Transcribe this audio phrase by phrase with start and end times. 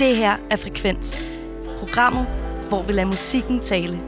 [0.00, 1.24] Det her er Frekvens.
[1.78, 2.26] Programmet,
[2.68, 4.00] hvor vi lader musikken tale.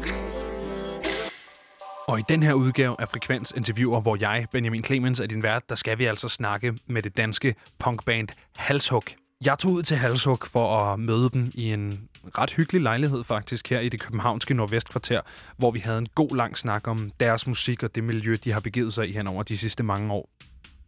[2.09, 5.69] Og i den her udgave af Frekvens interviewer, hvor jeg, Benjamin Clemens, er din vært,
[5.69, 9.05] der skal vi altså snakke med det danske punkband Halshug.
[9.45, 13.71] Jeg tog ud til Halshug for at møde dem i en ret hyggelig lejlighed faktisk
[13.71, 15.21] her i det københavnske nordvestkvarter,
[15.57, 18.61] hvor vi havde en god lang snak om deres musik og det miljø, de har
[18.61, 20.29] begivet sig i hen over de sidste mange år.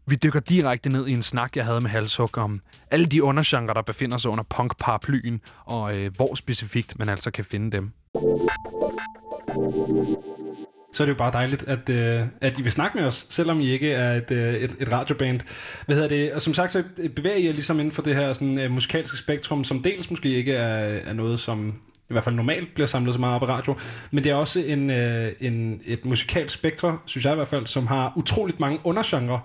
[0.06, 2.60] Vi dykker direkte ned i en snak, jeg havde med Halshug om
[2.90, 7.44] alle de undergenre, der befinder sig under punk-paraplyen, og øh, hvor specifikt man altså kan
[7.44, 7.92] finde dem
[10.94, 13.60] så er det jo bare dejligt, at, øh, at I vil snakke med os, selvom
[13.60, 15.40] I ikke er et, øh, et, et radioband.
[15.86, 16.32] Hvad hedder det?
[16.32, 18.70] Og som sagt, så øh, bevæger I jer ligesom inden for det her sådan, øh,
[18.70, 21.68] musikalske spektrum, som dels måske ikke er, er noget, som
[22.10, 23.76] i hvert fald normalt bliver samlet så meget op på radio,
[24.10, 27.66] men det er også en, øh, en, et musikalsk spektrum, synes jeg i hvert fald,
[27.66, 29.40] som har utroligt mange undergenre,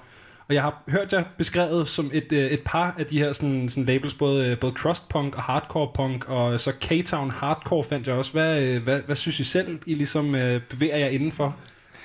[0.50, 3.70] og jeg har hørt jer beskrevet som et, øh, et par af de her sådan,
[3.70, 8.08] sådan labels, både, øh, både crust punk og hardcore punk, og så K-Town hardcore fandt
[8.08, 8.32] jeg også.
[8.32, 10.32] Hvad, øh, hvad, hvad synes I selv, I ligesom
[10.70, 11.56] bevæger jer indenfor?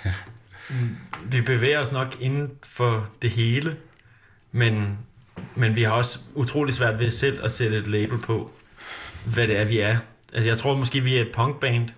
[1.30, 3.76] Vi bevæger os nok inden for det hele,
[4.52, 4.98] men,
[5.54, 8.50] men vi har også utrolig svært ved selv at sætte et label på,
[9.34, 9.96] hvad det er, vi er.
[10.32, 11.88] Altså, jeg tror måske, vi er et punkband,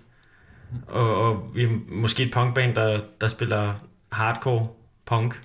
[0.87, 3.73] og, og vi er måske et punkband, der, der spiller
[4.11, 4.67] hardcore
[5.05, 5.39] punk.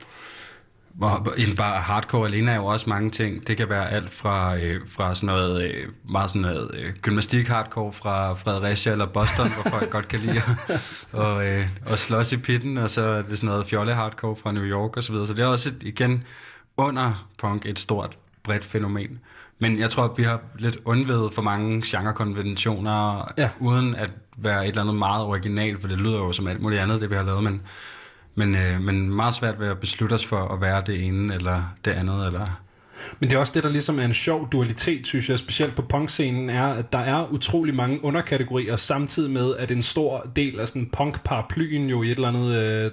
[0.94, 3.46] Hvor, bare hardcore alene er jo også mange ting.
[3.46, 7.48] Det kan være alt fra, øh, fra sådan noget, øh, meget sådan noget øh, gymnastik
[7.48, 10.80] hardcore fra Fredericia eller Boston, hvor folk godt kan lide at
[11.12, 14.52] og, øh, og slås i pitten, og så er det sådan noget fjolle hardcore fra
[14.52, 15.26] New York og så videre.
[15.26, 16.24] Så det er også et, igen
[16.76, 19.18] under punk et stort, bredt fænomen.
[19.58, 23.50] Men jeg tror, at vi har lidt undvedet for mange genrekonventioner, ja.
[23.60, 26.80] uden at være et eller andet meget originalt, for det lyder jo som alt muligt
[26.80, 27.62] andet, det vi har lavet, men
[28.34, 31.74] men, øh, men meget svært ved at beslutte os for at være det ene eller
[31.84, 32.26] det andet.
[32.26, 32.62] Eller
[33.20, 35.82] men det er også det, der ligesom er en sjov dualitet, synes jeg, specielt på
[35.82, 40.68] punkscenen, er, at der er utrolig mange underkategorier, samtidig med, at en stor del af
[40.68, 42.90] sådan punk-paraplyen jo i et eller andet øh,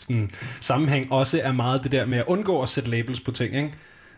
[0.00, 0.30] sådan
[0.60, 3.72] sammenhæng også er meget det der med at undgå at sætte labels på ting, ikke?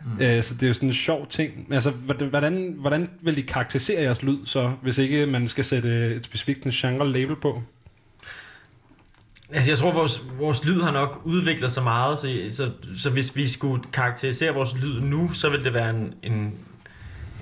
[0.04, 0.22] Mm.
[0.22, 1.66] Øh, så det er jo sådan en sjov ting.
[1.70, 1.90] Altså,
[2.30, 6.66] hvordan, hvordan vil I karakterisere jeres lyd så, hvis ikke man skal sætte et specifikt
[6.66, 7.62] genre-label på?
[9.52, 13.36] Altså, jeg tror, vores, vores lyd har nok udviklet sig meget, så, så, så hvis
[13.36, 16.54] vi skulle karakterisere vores lyd nu, så ville det være en, en,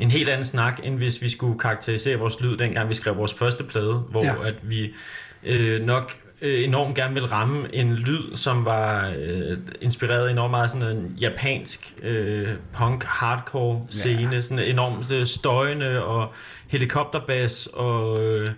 [0.01, 3.35] en helt anden snak, end hvis vi skulle karakterisere vores lyd, dengang vi skrev vores
[3.35, 4.49] første plade, hvor ja.
[4.49, 4.95] at vi
[5.43, 10.63] øh, nok øh, enormt gerne vil ramme en lyd, som var øh, inspireret enormt meget
[10.63, 14.41] af sådan en japansk øh, punk hardcore scene, ja.
[14.41, 16.33] sådan enormt øh, støjende og
[16.69, 18.51] helikopterbas og øh,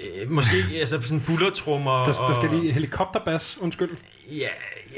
[0.00, 2.04] Øh, måske altså sådan bullertrummer.
[2.04, 3.90] Der, der skal lige helikopterbas, undskyld.
[4.30, 4.48] Ja,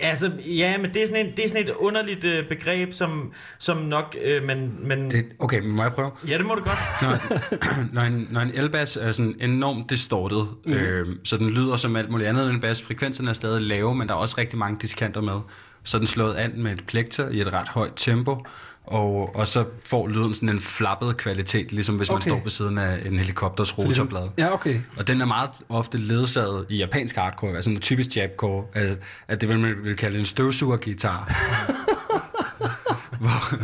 [0.02, 3.32] altså, ja, men det er sådan, en, det er sådan et underligt øh, begreb, som,
[3.58, 4.72] som nok, øh, man...
[4.84, 6.10] man det, okay, må jeg prøve?
[6.28, 6.78] Ja, det må du godt.
[7.02, 7.18] Når,
[7.94, 10.72] når, en, når en elbas er sådan enormt distortet, mm.
[10.72, 13.94] øh, så den lyder som alt muligt andet end en bas, frekvenserne er stadig lave,
[13.94, 15.40] men der er også rigtig mange diskanter med,
[15.84, 18.44] så den slået an med et plekter i et ret højt tempo,
[18.86, 22.14] og, og så får lyden sådan en flappet kvalitet, ligesom hvis okay.
[22.14, 24.28] man står ved siden af en helikopters ligesom- rotorblad.
[24.38, 24.80] Ja, okay.
[24.96, 28.98] Og den er meget ofte ledsaget i japansk hardcore, altså en typisk japcore, at,
[29.28, 31.32] at det vil man vil kalde en støvsugergitar.
[33.20, 33.56] hvor,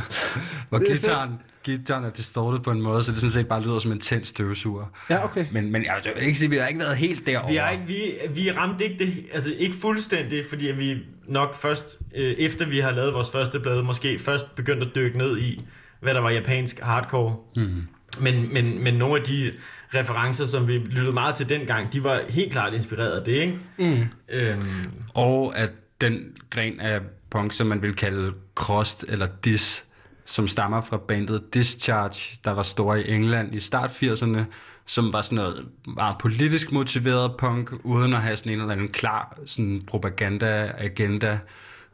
[0.68, 1.30] hvor gitaren,
[1.62, 4.26] gitaren er distortet på en måde, så det sådan set bare lyder som en tændt
[4.26, 4.84] støvsuger.
[5.10, 5.46] Ja, okay.
[5.52, 7.50] Men, men jeg vil ikke sige, at vi har ikke været helt derovre.
[7.50, 8.12] Vi, har ikke, vi,
[8.42, 12.90] vi ramte ikke det, altså ikke fuldstændig, fordi vi nok først, øh, efter vi har
[12.90, 15.64] lavet vores første blade, måske først begyndt at dykke ned i,
[16.00, 17.36] hvad der var japansk hardcore.
[17.56, 17.82] Mm.
[18.20, 19.52] Men, men, men nogle af de
[19.94, 23.58] referencer, som vi lyttede meget til dengang, de var helt klart inspireret af det, ikke?
[23.78, 24.04] Mm.
[24.28, 24.84] Øhm.
[25.14, 27.00] Og at den gren af
[27.30, 29.84] punk, som man vil kalde crust eller dis,
[30.26, 34.38] som stammer fra bandet Discharge, der var store i England i start 80'erne,
[34.86, 38.88] som var sådan noget meget politisk motiveret punk, uden at have sådan en eller anden
[38.88, 41.38] klar sådan propaganda-agenda,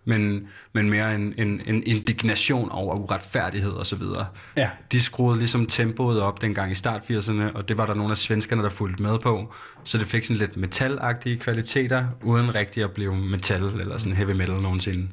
[0.04, 4.27] men, men mere en, en, en indignation over uretfærdighed og så videre.
[4.56, 4.71] Ja.
[4.92, 8.16] De skruede ligesom tempoet op dengang i start 80'erne, og det var der nogle af
[8.16, 9.54] svenskerne, der fulgte med på,
[9.84, 14.33] så det fik sådan lidt metalagtige kvaliteter, uden rigtig at blive metal eller sådan heavy
[14.33, 15.09] metal nogensinde.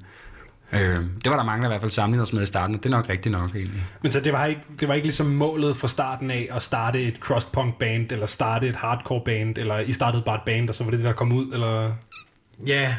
[0.73, 0.79] Øh,
[1.23, 2.89] det var der mange, der i hvert fald sammenlignede os med i starten, og det
[2.89, 3.81] er nok rigtigt nok egentlig.
[4.01, 7.03] Men så det var ikke, det var ikke ligesom målet fra starten af at starte
[7.03, 10.75] et crosspunk band, eller starte et hardcore band, eller I startede bare et band, og
[10.75, 11.91] så var det det, der kom ud, eller...
[12.67, 12.95] Ja,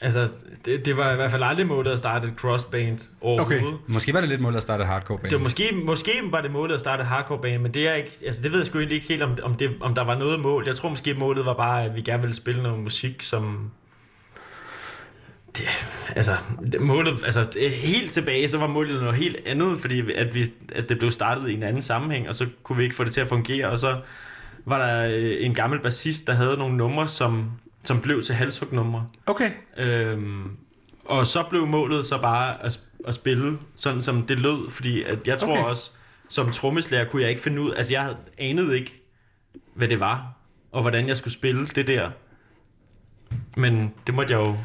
[0.00, 0.28] altså
[0.64, 3.66] det, det var i hvert fald aldrig målet at starte et crossband overhovedet.
[3.66, 3.76] Okay.
[3.86, 5.30] Måske var det lidt målet at starte et hardcore band.
[5.30, 7.94] Det var måske, måske var det målet at starte et hardcore band, men det, er
[7.94, 10.18] ikke, altså det ved jeg sgu egentlig ikke helt, om, om, det, om der var
[10.18, 10.64] noget mål.
[10.66, 13.70] Jeg tror måske målet var bare, at vi gerne ville spille noget musik, som
[15.58, 15.66] det,
[16.16, 16.36] altså,
[16.80, 20.98] målet, altså, helt tilbage, så var målet noget helt andet, fordi at, vi, at det
[20.98, 23.28] blev startet i en anden sammenhæng, og så kunne vi ikke få det til at
[23.28, 24.00] fungere, og så
[24.64, 27.50] var der øh, en gammel bassist, der havde nogle numre, som,
[27.82, 29.06] som blev til halshugnumre.
[29.26, 29.50] Okay.
[29.78, 30.56] Øhm,
[31.04, 35.18] og så blev målet så bare at, at spille sådan, som det lød, fordi at
[35.26, 35.64] jeg tror okay.
[35.64, 35.90] også,
[36.28, 39.02] som trommeslager kunne jeg ikke finde ud, altså jeg anede ikke,
[39.74, 40.32] hvad det var,
[40.72, 42.10] og hvordan jeg skulle spille det der.
[43.56, 44.56] Men det måtte jeg jo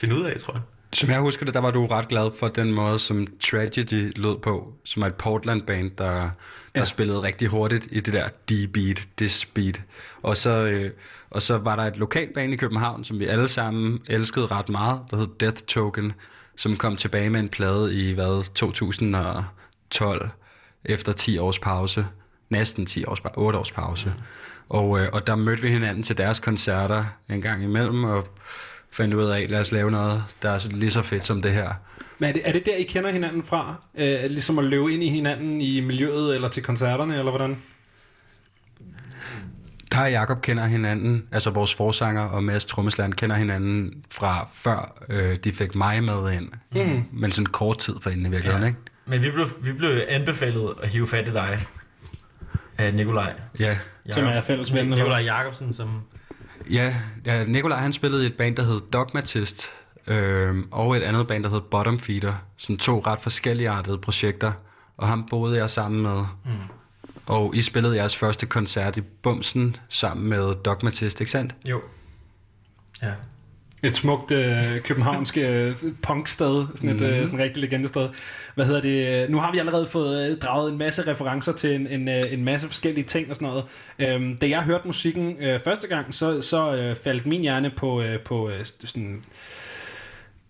[0.00, 0.62] finde ud af, tror jeg.
[0.92, 4.38] Som jeg husker det, der var du ret glad for den måde, som Tragedy lød
[4.38, 6.30] på, som er et Portland-band, der, der
[6.76, 6.84] ja.
[6.84, 9.80] spillede rigtig hurtigt i det der D-beat, this beat.
[10.22, 10.90] Og så, øh,
[11.30, 14.68] og så var der et lokalt band i København, som vi alle sammen elskede ret
[14.68, 16.12] meget, der hed Death Token,
[16.56, 20.28] som kom tilbage med en plade i, hvad, 2012,
[20.84, 22.06] efter 10 års pause.
[22.48, 24.14] Næsten 10 års, pa- 8 års pause.
[24.68, 28.28] Og, øh, og der mødte vi hinanden til deres koncerter en gang imellem, og
[28.92, 31.52] fandt ud af, lad os lave noget, der er så- lige så fedt som det
[31.52, 31.72] her.
[32.18, 33.74] Men er det, er det der, I kender hinanden fra?
[33.98, 37.56] Øh, ligesom at løbe ind i hinanden i miljøet, eller til koncerterne, eller hvordan?
[39.92, 45.04] Der og Jacob kender hinanden, altså vores forsanger og Mads Trommesland kender hinanden fra før
[45.08, 46.48] øh, de fik mig med ind.
[46.88, 47.04] Mm.
[47.12, 48.68] Men sådan kort tid for inden i virkeligheden, ja.
[48.68, 48.78] ikke?
[49.06, 51.58] Men vi blev, vi blev anbefalet at hive fat i dig
[52.78, 53.32] af Nikolaj.
[53.58, 53.78] Ja.
[54.10, 56.00] Som er fælles ven, Nikolaj Jacobsen, som...
[56.70, 56.94] Ja,
[57.26, 59.66] ja Nikolaj han spillede i et band, der hed Dogmatist,
[60.06, 64.52] øh, og et andet band, der hed Bottom Feeder, som to ret forskelligartede projekter,
[64.96, 66.24] og ham boede jeg sammen med.
[66.44, 66.50] Mm.
[67.26, 71.54] Og I spillede jeres første koncert i Bumsen sammen med Dogmatist, ikke sandt?
[71.64, 71.82] Jo.
[73.02, 73.12] Ja.
[73.82, 77.04] Et smukt øh, københavnsk øh, punksted, sådan et Mhm.
[77.04, 78.08] øh, sådan et rigtig legendested.
[78.54, 79.30] Hvad hedder det?
[79.30, 82.44] Nu har vi allerede fået øh, draget en masse referencer til en, en, øh, en
[82.44, 83.64] masse forskellige ting og sådan noget.
[83.98, 88.02] Øhm, da jeg hørte musikken øh, første gang, så, så øh, faldt min hjerne på,
[88.02, 89.22] øh, på øh, sådan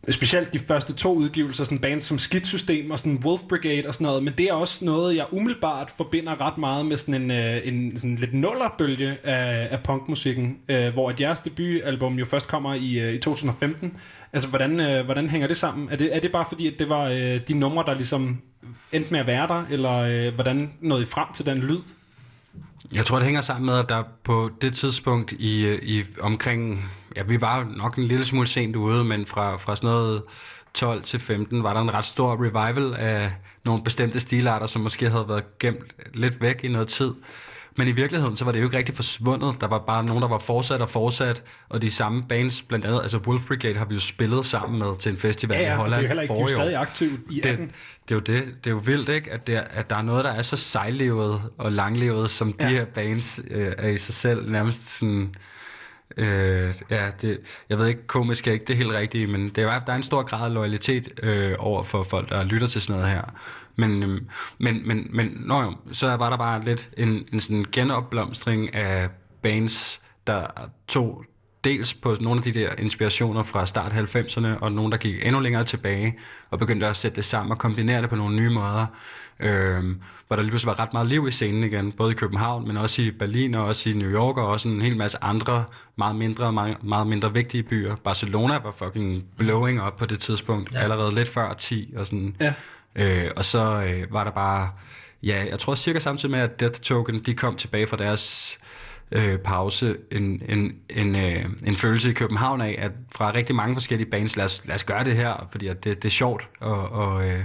[0.08, 4.04] specielt de første to udgivelser, sådan bands som Skidsystem og sådan Wolf Brigade og sådan
[4.04, 7.60] noget, men det er også noget, jeg umiddelbart forbinder ret meget med sådan en, øh,
[7.64, 12.74] en sådan lidt nullerbølge af, af punkmusikken, øh, hvor at jeres debutalbum jo først kommer
[12.74, 13.96] i, øh, i 2015.
[14.32, 15.88] Altså, hvordan, øh, hvordan hænger det sammen?
[15.88, 18.40] Er det, er det bare fordi, at det var øh, de numre, der ligesom
[18.92, 21.78] endte med at være der, eller øh, hvordan nåede I frem til den lyd?
[22.92, 26.90] Jeg tror, det hænger sammen med, at der på det tidspunkt i, øh, i omkring...
[27.16, 30.22] Ja, vi var nok en lille smule sent ude, men fra, fra sådan noget
[30.74, 33.32] 12 til 15 var der en ret stor revival af
[33.64, 35.78] nogle bestemte stilarter, som måske havde været gemt
[36.14, 37.12] lidt væk i noget tid.
[37.76, 39.54] Men i virkeligheden, så var det jo ikke rigtig forsvundet.
[39.60, 43.02] Der var bare nogen, der var fortsat og fortsat, og de samme bands, blandt andet,
[43.02, 45.76] altså Wolf Brigade har vi jo spillet sammen med til en festival i det er
[45.76, 47.66] Holland jo ikke, de er stadig aktivt i det, 18.
[48.08, 48.44] det er jo det.
[48.64, 49.32] Det er jo vildt, ikke?
[49.32, 52.64] At, det er, at der er noget, der er så sejlevet og langlevet, som de
[52.64, 52.68] Ja.
[52.70, 55.34] her bands øh, er i sig selv nærmest sådan...
[56.16, 59.80] Øh, ja, det, jeg ved ikke, komisk er ikke det helt rigtige, men det er,
[59.80, 63.00] der er en stor grad af loyalitet øh, over for folk, der lytter til sådan
[63.00, 63.22] noget her.
[63.76, 64.20] Men, øh,
[64.58, 69.08] men, men, men nå jo, så var der bare lidt en, en sådan genopblomstring af
[69.42, 70.46] bands, der
[70.88, 71.24] tog
[71.64, 75.40] dels på nogle af de der inspirationer fra start 90'erne, og nogle, der gik endnu
[75.40, 76.18] længere tilbage,
[76.50, 78.86] og begyndte at sætte det sammen og kombinere det på nogle nye måder.
[79.40, 82.68] Øhm, hvor der lige pludselig var ret meget liv i scenen igen, både i København,
[82.68, 85.64] men også i Berlin, og også i New York, og også en hel masse andre,
[85.96, 87.94] meget mindre og meget, meget mindre vigtige byer.
[87.96, 90.78] Barcelona var fucking blowing up på det tidspunkt, ja.
[90.78, 92.36] allerede lidt før 10, og sådan.
[92.40, 92.52] Ja.
[92.96, 94.70] Øh, og så øh, var der bare,
[95.22, 98.58] ja, jeg tror cirka samtidig med, at Death Token, de kom tilbage fra deres
[99.12, 103.74] øh, pause, en, en, en, øh, en følelse i København af, at fra rigtig mange
[103.74, 106.48] forskellige bands, lad os, lad os gøre det her, fordi at det, det er sjovt
[106.62, 107.44] at, og, øh,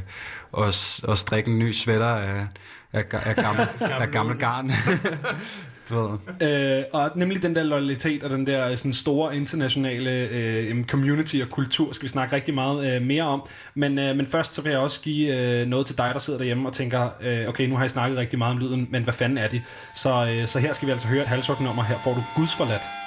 [0.52, 2.48] og, og strikke en ny sweater af,
[2.94, 3.68] af, af, gammel,
[4.02, 4.72] af gammel garn.
[5.90, 6.48] du ved.
[6.50, 11.36] Øh, og nemlig den der loyalitet og den der øh, sådan store internationale øh, community
[11.42, 13.48] og kultur skal vi snakke rigtig meget øh, mere om.
[13.76, 16.40] Men, øh, men først så vil jeg også give øh, noget til dig, der sidder
[16.40, 19.14] derhjemme og tænker, øh, okay, nu har jeg snakket rigtig meget om lyden, men hvad
[19.14, 19.62] fanden er de?
[19.94, 21.84] Så, øh, så her skal vi altså høre et halshuggenummer.
[21.84, 23.05] Her får du Gudsforladt.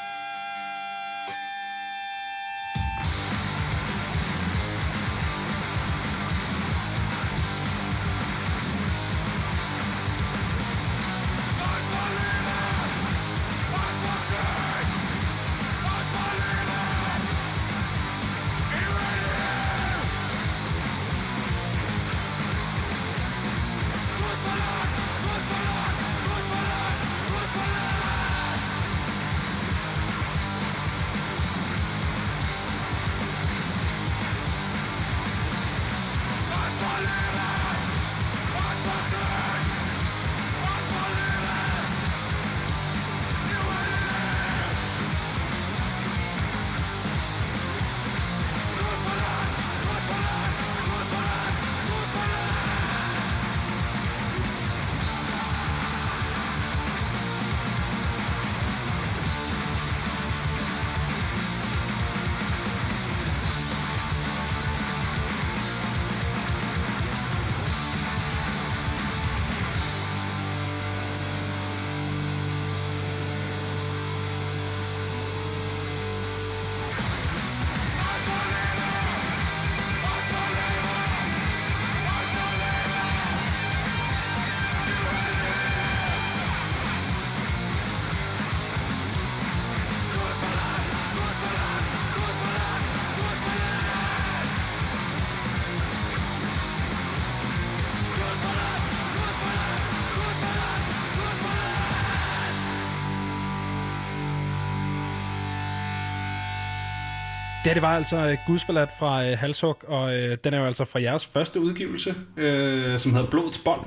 [107.69, 110.85] Her, det var altså øh, Gudsforladt fra øh, Halshug, og øh, den er jo altså
[110.85, 113.81] fra jeres første udgivelse, øh, som hedder Blodets Bånd.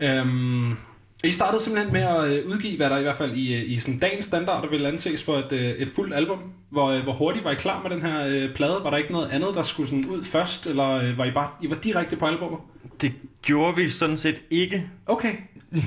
[0.00, 0.76] Øhm,
[1.24, 3.78] I startede simpelthen med at øh, udgive, hvad der i hvert fald i, øh, i
[3.78, 6.38] sådan dagens standard vil anses for et, et fuldt album.
[6.70, 8.80] Hvor, hvor hurtigt var I klar med den her øh, plade?
[8.82, 11.48] Var der ikke noget andet, der skulle sådan ud først, eller øh, var I bare
[11.62, 12.58] I var direkte på albumet?
[13.00, 13.12] Det
[13.42, 15.32] gjorde vi sådan set ikke Okay.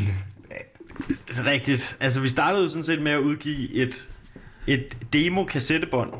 [1.51, 1.97] rigtigt.
[1.99, 4.07] Altså, vi startede sådan set med at udgive et,
[4.67, 6.13] et demo-kassettebånd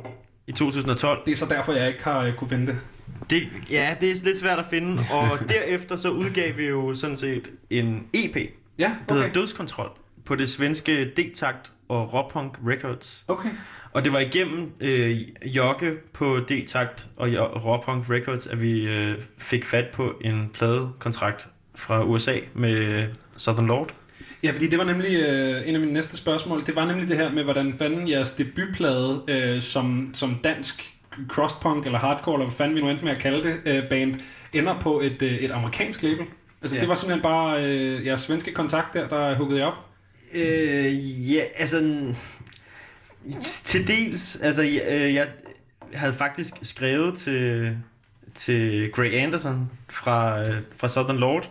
[0.48, 1.20] i 2012.
[1.26, 2.78] Det er så derfor, jeg ikke har øh, kunne finde det.
[3.30, 7.18] Det, ja, det er lidt svært at finde, og derefter så udgav vi jo sådan
[7.18, 8.42] set en EP, der
[8.80, 8.96] Ja, okay.
[9.08, 9.16] okay.
[9.16, 9.90] hedder Dødskontrol,
[10.26, 13.26] på det svenske D-Takt og Ropunk Records.
[13.28, 13.50] Okay.
[13.92, 17.30] Og det var igennem øh, Jokke på D-Takt og
[17.66, 23.94] Ropunk Records, at vi øh, fik fat på en pladekontrakt fra USA med Southern Lord.
[24.48, 26.66] Ja, fordi det var nemlig øh, en af mine næste spørgsmål.
[26.66, 30.94] Det var nemlig det her med, hvordan fanden jeres debutplade øh, som, som dansk
[31.28, 34.16] crosspunk eller hardcore, eller hvad fanden vi nu endte med at kalde det, øh, band,
[34.54, 36.26] ender på et, øh, et amerikansk label.
[36.62, 36.82] Altså Ja.
[36.82, 39.86] det var simpelthen bare øh, jeres svenske kontakt der, der huggede jer op.
[40.36, 42.14] Øh, ja, altså...
[43.42, 45.28] Til dels, altså jeg, øh, jeg
[45.94, 47.78] havde faktisk skrevet til,
[48.36, 51.50] til Greg Anderson fra, øh, fra Southern Lord,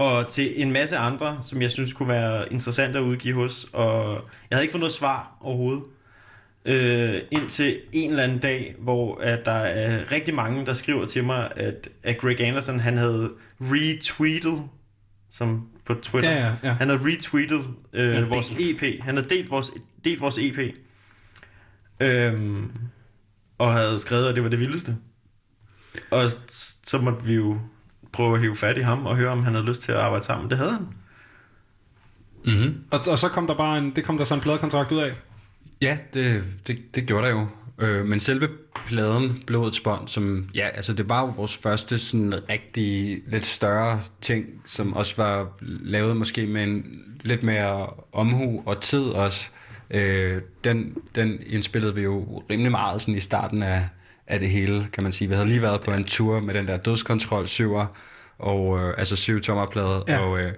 [0.00, 4.12] og til en masse andre, som jeg synes kunne være interessant at udgive hos, og
[4.50, 5.82] jeg havde ikke fået noget svar overhovedet.
[6.64, 11.24] Øh, indtil en eller anden dag, hvor at der er rigtig mange, der skriver til
[11.24, 13.30] mig, at, at Greg Anderson han havde
[13.60, 14.62] retweetet,
[15.30, 16.72] som på Twitter, Ja, ja, ja.
[16.72, 18.82] han havde retweetet øh, Han vores delt.
[18.82, 19.02] EP.
[19.02, 19.70] Han havde delt vores,
[20.04, 20.58] delt vores EP.
[22.00, 22.72] Øhm,
[23.58, 24.96] og havde skrevet, at det var det vildeste.
[26.10, 26.24] Og
[26.84, 27.58] så måtte vi jo
[28.12, 30.24] prøve at hive fat i ham og høre, om han havde lyst til at arbejde
[30.24, 30.50] sammen.
[30.50, 30.86] Det havde han.
[32.44, 32.84] Mm-hmm.
[32.90, 35.12] Og, og så kom der bare en, det kom der så en pladekontrakt ud af.
[35.82, 37.46] Ja, det, det, det gjorde der jo.
[37.78, 38.48] Øh, men selve
[38.86, 44.00] pladen, Blodets Bånd, som, ja, altså det var jo vores første sådan rigtig lidt større
[44.20, 46.84] ting, som også var lavet måske med en
[47.20, 49.48] lidt mere omhu og tid også.
[49.90, 53.88] Øh, den, den indspillede vi jo rimelig meget sådan i starten af,
[54.30, 55.28] af det hele, kan man sige.
[55.28, 57.86] Vi havde lige været på en tur med den der dødskontrol 7'er,
[58.38, 60.12] og øh, altså 7 tommerplade, Ja.
[60.12, 60.18] ja.
[60.18, 60.52] og, øh,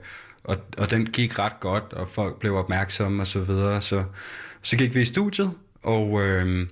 [0.44, 4.04] og, og den gik ret godt, og folk blev opmærksomme og så videre, så,
[4.62, 5.50] så gik vi i studiet,
[5.82, 6.66] og øh,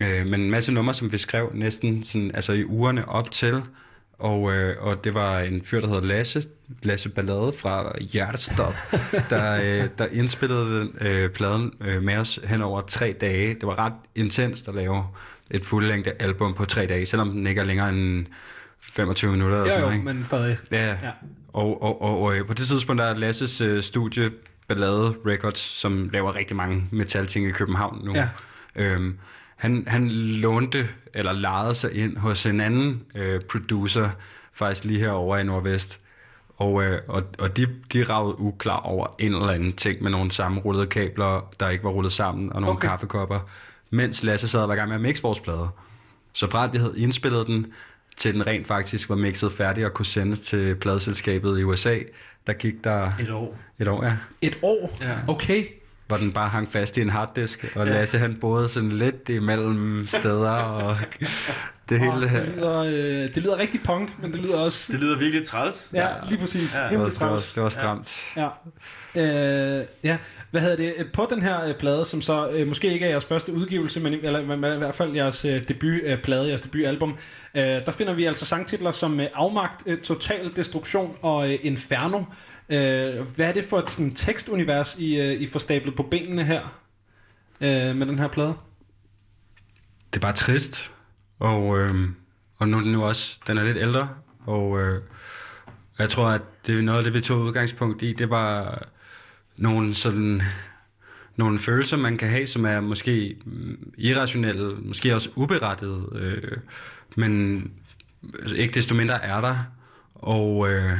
[0.00, 3.62] øh, med en masse numre, som vi skrev næsten sådan, altså i ugerne op til,
[4.18, 6.42] og, øh, og det var en fyr, der hedder Lasse,
[6.82, 8.74] Lasse Ballade fra Hjertestop,
[9.30, 13.54] der, øh, der indspillede den, øh, pladen øh, med os hen over tre dage.
[13.54, 15.04] Det var ret intenst at lave
[15.50, 18.26] et fuldlængde album på tre dage, selvom den ikke er længere end
[18.80, 20.04] 25 minutter eller Ja, sådan jo, ikke?
[20.04, 20.58] men stadig.
[20.72, 21.10] Ja, Ja.
[21.52, 24.30] Og, og, og, og øh, på det tidspunkt der er Lasses øh, studie
[24.68, 28.14] Ballade Records, som laver rigtig mange metalting i København nu.
[28.14, 28.28] Ja.
[28.76, 29.18] Øhm,
[29.56, 34.08] han, han lånte, eller lejede sig ind hos en anden øh, producer,
[34.52, 36.00] faktisk lige herovre i Nordvest.
[36.56, 40.32] Og, øh, og, og de, de ragede uklar over en eller anden ting med nogle
[40.32, 42.88] sammenrullede kabler, der ikke var rullet sammen, og nogle okay.
[42.88, 43.48] kaffekopper,
[43.90, 45.68] mens Lasse sad og var i gang med at mixe vores plader.
[46.32, 47.66] Så fra at vi havde indspillet den,
[48.16, 51.98] til den rent faktisk var mixet færdig og kunne sendes til pladeselskabet i USA,
[52.46, 53.56] der gik der Et år.
[53.78, 54.12] et år, ja,
[54.42, 54.96] Et år?
[55.00, 55.14] Ja.
[55.28, 55.64] Okay.
[56.06, 60.06] hvor den bare hang fast i en harddisk, og Lasse han boede sådan lidt imellem
[60.08, 60.96] steder, og
[61.88, 62.46] det hele det, her.
[62.46, 64.92] lyder, øh, det lyder rigtig punk, men det lyder også...
[64.92, 65.90] Det lyder virkelig træls.
[65.92, 66.74] Ja, lige præcis.
[66.74, 66.82] Ja.
[66.84, 68.20] Ja, Det var, det, var, det var stramt.
[68.36, 68.48] Ja.
[69.14, 70.16] Øh, ja.
[70.56, 70.94] Hvad hedder det?
[70.96, 74.00] Øh, på den her øh, plade, som så øh, måske ikke er jeres første udgivelse,
[74.00, 77.16] men i, eller, men i hvert fald jeres øh, debutplade, øh, jeres debutalbum,
[77.54, 82.22] øh, der finder vi altså sangtitler som øh, Afmagt, øh, Total Destruktion og øh, Inferno.
[82.68, 86.44] Øh, hvad er det for et sådan, tekstunivers, I, øh, I får stablet på benene
[86.44, 86.80] her
[87.60, 88.54] øh, med den her plade?
[90.12, 90.92] Det er bare trist,
[91.38, 91.94] og, øh,
[92.58, 94.08] og nu er den nu også, den er lidt ældre,
[94.46, 95.02] og øh,
[95.98, 98.82] jeg tror, at det er noget af det, vi tog udgangspunkt i, det var
[99.56, 100.42] nogle sådan
[101.36, 106.58] nogle følelser, man kan have, som er måske mm, irrationelle, måske også uberettigede, øh,
[107.16, 107.62] men
[108.38, 109.56] altså, ikke desto mindre er der.
[110.14, 110.92] Og, øh,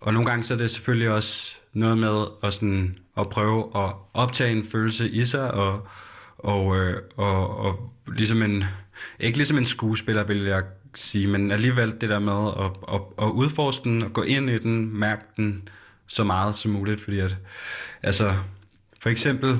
[0.00, 3.92] og nogle gange så er det selvfølgelig også noget med at, sådan, at prøve at
[4.14, 5.86] optage en følelse i sig, og,
[6.38, 8.64] og, øh, og, og ligesom en,
[9.20, 10.62] ikke ligesom en skuespiller, vil jeg
[10.94, 14.58] sige, men alligevel det der med at, at, at udforske den, og gå ind i
[14.58, 15.68] den, mærke den
[16.10, 17.36] så meget som muligt, fordi at,
[18.02, 18.34] altså,
[19.00, 19.58] for eksempel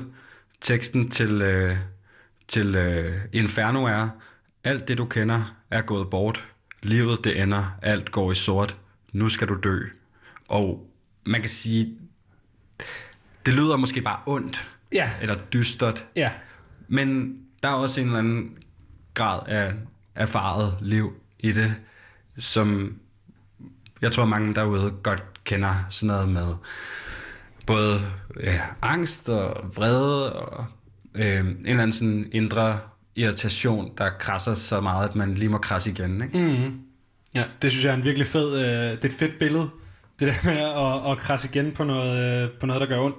[0.61, 1.77] teksten til, øh,
[2.49, 4.09] til øh, Inferno er,
[4.65, 6.49] alt det du kender er gået bort,
[6.83, 8.77] livet det ender, alt går i sort,
[9.13, 9.81] nu skal du dø.
[10.49, 10.91] Og
[11.27, 11.99] man kan sige,
[13.47, 16.33] det lyder måske bare ondt, Ja, eller dystert, ja.
[16.89, 18.59] men der er også en eller anden
[19.15, 19.75] grad af
[20.15, 21.75] erfaret liv i det,
[22.39, 22.99] som
[24.03, 26.55] jeg tror mange derude godt kender sådan noget med
[27.67, 27.99] både
[28.43, 30.65] ja, angst og vrede og
[31.15, 32.79] øh, en eller anden sådan indre
[33.17, 36.23] irritation, der krasser så meget, at man lige må krasse igen.
[36.23, 36.39] Ikke?
[36.39, 36.81] Mm-hmm.
[37.35, 39.69] Ja, det synes jeg er en virkelig fed, øh, det er et fedt billede,
[40.21, 43.17] det der med at, at krasse igen på noget, øh, på noget, der gør ondt.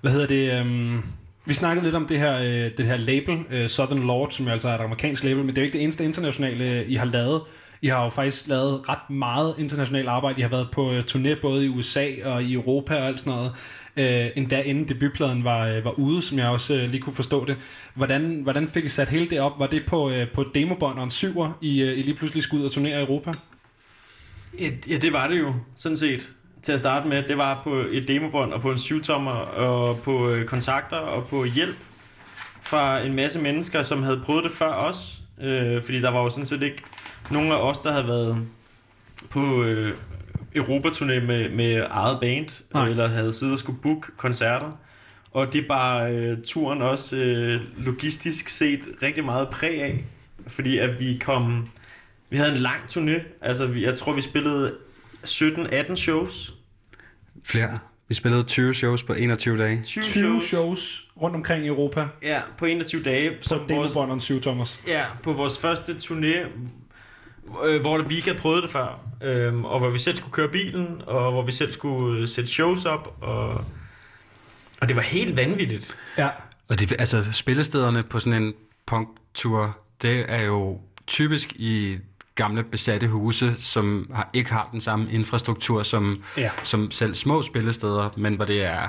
[0.00, 0.52] Hvad hedder det?
[0.52, 0.96] Øh,
[1.44, 4.52] vi snakkede lidt om det her, øh, det her label, øh, Southern Lord, som jo
[4.52, 6.94] altså er et amerikansk label, men det er jo ikke det eneste internationale, øh, I
[6.94, 7.42] har lavet.
[7.82, 10.38] I har jo faktisk lavet ret meget internationalt arbejde.
[10.38, 13.32] I har været på øh, turné både i USA og i Europa og alt sådan
[13.32, 13.52] noget.
[13.96, 17.44] Øh, endda inden debutpladen var, øh, var ude, som jeg også øh, lige kunne forstå
[17.44, 17.56] det.
[17.94, 19.58] Hvordan, hvordan fik I sat hele det op?
[19.58, 22.60] Var det på, øh, på demobånd og en syver, I, øh, I lige pludselig skulle
[22.60, 23.32] ud og turnere i Europa?
[24.88, 26.32] Ja, det var det jo, sådan set.
[26.62, 30.30] Til at starte med, det var på et demobånd og på en syvtommer og på
[30.30, 31.76] øh, kontakter og på hjælp
[32.62, 35.22] fra en masse mennesker, som havde prøvet det før os.
[35.40, 36.82] Øh, fordi der var jo sådan set ikke
[37.30, 38.46] nogen af os, der havde været
[39.30, 39.94] på øh,
[40.56, 42.88] Europaturné med, med eget band, Nej.
[42.88, 44.78] eller havde siddet og skulle booke koncerter.
[45.30, 50.04] Og det er bare øh, turen også øh, logistisk set rigtig meget præg af,
[50.46, 51.68] fordi at vi kom...
[52.30, 54.74] Vi havde en lang turné, altså vi, jeg tror vi spillede
[55.26, 56.54] 17-18 shows.
[57.44, 57.78] Flere.
[58.08, 59.82] Vi spillede 20 shows på 21 dage.
[59.84, 60.44] 20, 20 shows.
[60.44, 63.30] shows rundt omkring i Europa Ja, på 21 dage.
[63.30, 64.84] på Som vores, en 7 tommers.
[64.86, 66.46] ja, på vores første turné,
[67.64, 69.00] øh, hvor vi ikke havde prøvet det før.
[69.22, 72.50] Øh, og hvor vi selv skulle køre bilen, og hvor vi selv skulle øh, sætte
[72.50, 73.16] shows op.
[73.20, 73.64] Og,
[74.80, 75.96] og det var helt vanvittigt.
[76.18, 76.28] Ja,
[76.68, 78.54] Og det, altså, spillestederne på sådan en
[78.86, 81.96] punk-tur, det er jo typisk i
[82.34, 86.50] gamle besatte huse, som har, ikke har den samme infrastruktur som, Ja.
[86.62, 88.88] som selv små spillesteder, men hvor det er,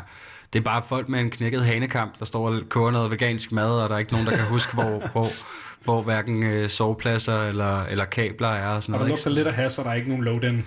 [0.53, 3.81] det er bare folk med en knækket hanekamp, der står og koger noget vegansk mad,
[3.83, 5.27] og der er ikke nogen, der kan huske, hvor, hvor,
[5.83, 9.09] hvor hverken øh, sovepladser eller, eller kabler er og sådan og der noget.
[9.09, 10.65] lugter lidt af has, og der er ikke nogen load-in.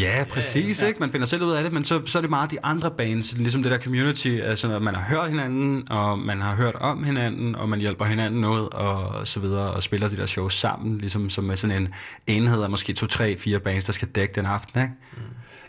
[0.00, 0.88] Ja, præcis, ja, ja.
[0.88, 1.00] ikke?
[1.00, 3.32] Man finder selv ud af det, men så, så er det meget de andre bands,
[3.32, 7.04] ligesom det der community, altså at man har hørt hinanden, og man har hørt om
[7.04, 10.98] hinanden, og man hjælper hinanden ud, og så videre, og spiller de der shows sammen,
[10.98, 11.88] ligesom som med sådan en
[12.26, 14.94] enhed af måske to, tre, fire bands, der skal dække den aften, ikke?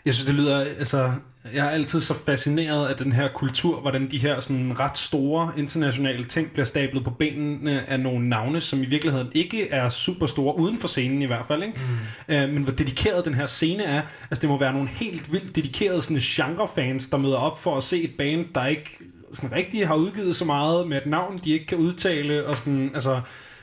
[0.04, 1.12] Jeg synes, det lyder, altså,
[1.54, 5.52] jeg er altid så fascineret af den her kultur, hvordan de her sådan ret store
[5.56, 10.26] internationale ting bliver stablet på benene af nogle navne, som i virkeligheden ikke er super
[10.26, 11.80] store, uden for scenen i hvert fald, ikke?
[12.28, 12.34] Mm.
[12.34, 15.56] Øh, men hvor dedikeret den her scene er, altså det må være nogle helt vildt
[15.56, 18.98] dedikerede sådan genrefans, der møder op for at se et band, der ikke
[19.32, 22.90] sådan rigtig har udgivet så meget med et navn, de ikke kan udtale, og sådan,
[22.94, 23.20] altså,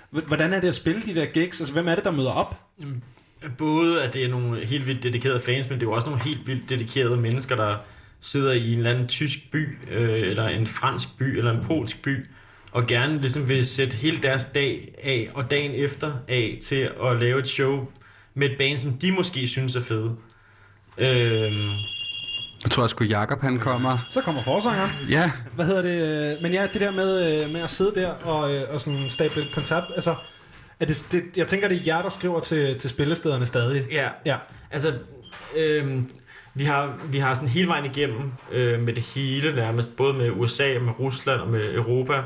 [0.09, 1.61] hvordan er det at spille de der gigs?
[1.61, 2.59] Altså, hvem er det, der møder op?
[3.57, 6.23] Både at det er nogle helt vildt dedikerede fans, men det er jo også nogle
[6.23, 7.75] helt vildt dedikerede mennesker, der
[8.21, 12.01] sidder i en eller anden tysk by, øh, eller en fransk by, eller en polsk
[12.01, 12.25] by,
[12.71, 17.19] og gerne ligesom vil sætte hele deres dag af, og dagen efter af, til at
[17.19, 17.87] lave et show
[18.33, 20.11] med et band, som de måske synes er fede.
[20.97, 21.07] Øh,
[22.63, 23.97] Jeg tror, at sgu Jacob, han kommer.
[24.09, 24.89] Så kommer forsangeren.
[25.09, 26.01] Ja, Hvad hedder det?
[26.35, 29.09] øh, Men ja, det der med, øh, med at sidde der og, øh, og sådan
[29.09, 30.15] stable et koncert, altså,
[30.79, 33.87] er det, det, jeg tænker, det er jer, der skriver til, til spillestederne stadig.
[33.91, 34.37] ja, Ja,
[34.71, 34.93] Altså,
[35.55, 36.11] øhm,
[36.53, 40.31] vi har, vi har sådan hele vejen igennem øh, med det hele nærmest, både med
[40.31, 42.21] USA, med Rusland og med Europa,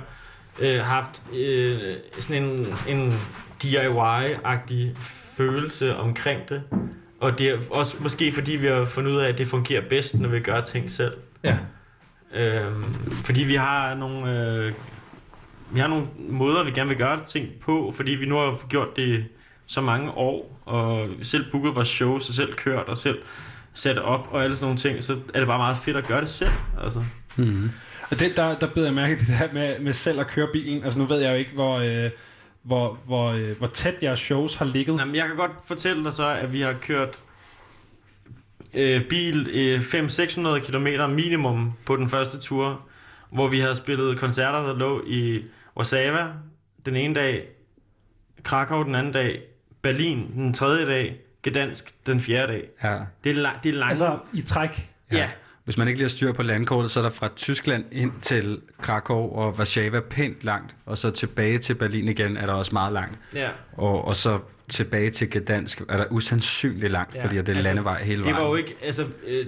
[0.60, 1.80] øh, haft øh,
[2.20, 3.20] sådan en, en
[3.64, 4.98] DIY-agtig
[5.38, 6.64] følelse omkring det.
[7.20, 10.16] Og det er også måske fordi, vi har fundet ud af, at det fungerer bedst,
[10.16, 11.14] når vi gør ting selv.
[11.44, 11.58] ja.
[12.34, 14.72] Øhm, fordi vi har nogle øh,
[15.74, 18.96] vi har nogle måder, vi gerne vil gøre ting på, fordi vi nu har gjort
[18.96, 19.26] det
[19.66, 23.20] så mange år, og selv booket vores shows, og selv kørt, og selv
[23.74, 26.22] sat op, og alle sådan nogle ting, så er det bare meget fedt at gøre
[26.22, 26.52] det selv.
[26.84, 27.04] Altså.
[27.36, 27.72] mm-hmm.
[28.12, 30.84] Og det, der, der beder jeg mærke det der med, med selv at køre bilen.
[30.84, 32.10] Altså nu ved jeg jo ikke, hvor, øh,
[32.64, 35.00] hvor, hvor, øh, hvor tæt jeres shows har ligget.
[35.00, 37.24] Jamen, jeg kan godt fortælle dig så, at vi har kørt
[38.74, 42.82] øh, bil øh, 500-600 km minimum på den første tur,
[43.30, 45.44] hvor vi har spillet koncerter, der lå i
[45.78, 46.28] Warszawa
[46.86, 47.48] den ene dag,
[48.44, 49.42] Krakow den anden dag,
[49.82, 52.68] Berlin den tredje dag, Gdansk den fjerde dag.
[52.84, 53.00] ja.
[53.24, 53.90] Det er, la- det er langt.
[53.90, 54.90] Altså i træk.
[55.12, 55.30] ja.
[55.64, 58.62] Hvis man ikke lige har styr på landkortet, så er der fra Tyskland ind til
[58.82, 62.94] Krakow og Warszawa pænt langt, og så tilbage til Berlin igen er der også meget
[62.94, 63.18] langt.
[63.36, 63.50] ja.
[63.74, 67.54] Og, og så tilbage til Gdansk er der usandsynligt langt, Ja, ja, fordi det er
[67.56, 68.44] altså, landevej hele Det vejen.
[68.44, 69.46] var jo ikke, altså, øh,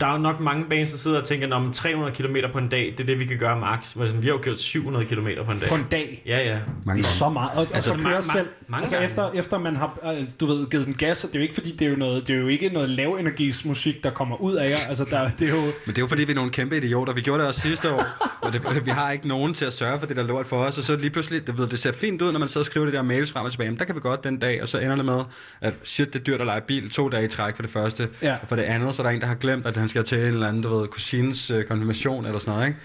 [0.00, 2.68] der er jo nok mange bands, der sidder og tænker, om 300 km på en
[2.68, 3.96] dag, det er det, vi kan gøre max.
[3.96, 5.68] Vi har jo kørt 700 km på en dag.
[5.68, 6.22] På en dag.
[6.26, 6.44] Ja, ja.
[6.52, 7.00] Mange Det gange.
[7.00, 7.50] er så meget.
[7.54, 8.46] Og, Altså, altså, og mange- køre selv.
[8.68, 9.08] mange altså gange.
[9.10, 11.72] efter, efter man har, altså, du ved, givet den gas, det er jo ikke fordi,
[11.72, 14.70] det er jo, noget, det er jo ikke noget lavenergis musik, der kommer ud af
[14.70, 14.76] jer.
[14.88, 15.60] Altså, der, det er jo...
[15.62, 17.12] Men det er jo fordi, vi er nogle kæmpe idioter.
[17.12, 18.04] Vi gjorde det også sidste år,
[18.64, 20.78] og det, vi har ikke nogen til at sørge for det der lort for os.
[20.78, 22.86] Og så lige pludselig, det, ved, det ser fint ud, når man sidder og skriver
[22.86, 23.70] det der mails frem og tilbage.
[23.70, 25.20] Men der kan vi godt den dag, og så ender det med,
[25.60, 28.08] at shit, det er dyrt at lege bil to dage i træk for det første.
[28.22, 28.32] Ja.
[28.42, 30.18] Og for det andet, så er der en, der har glemt, at han skal til
[30.18, 32.78] en eller anden, du ved, kusines øh, konfirmation eller sådan noget, ikke?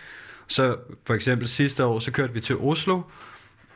[0.48, 0.76] Så
[1.08, 3.02] for eksempel sidste år, så kørte vi til Oslo,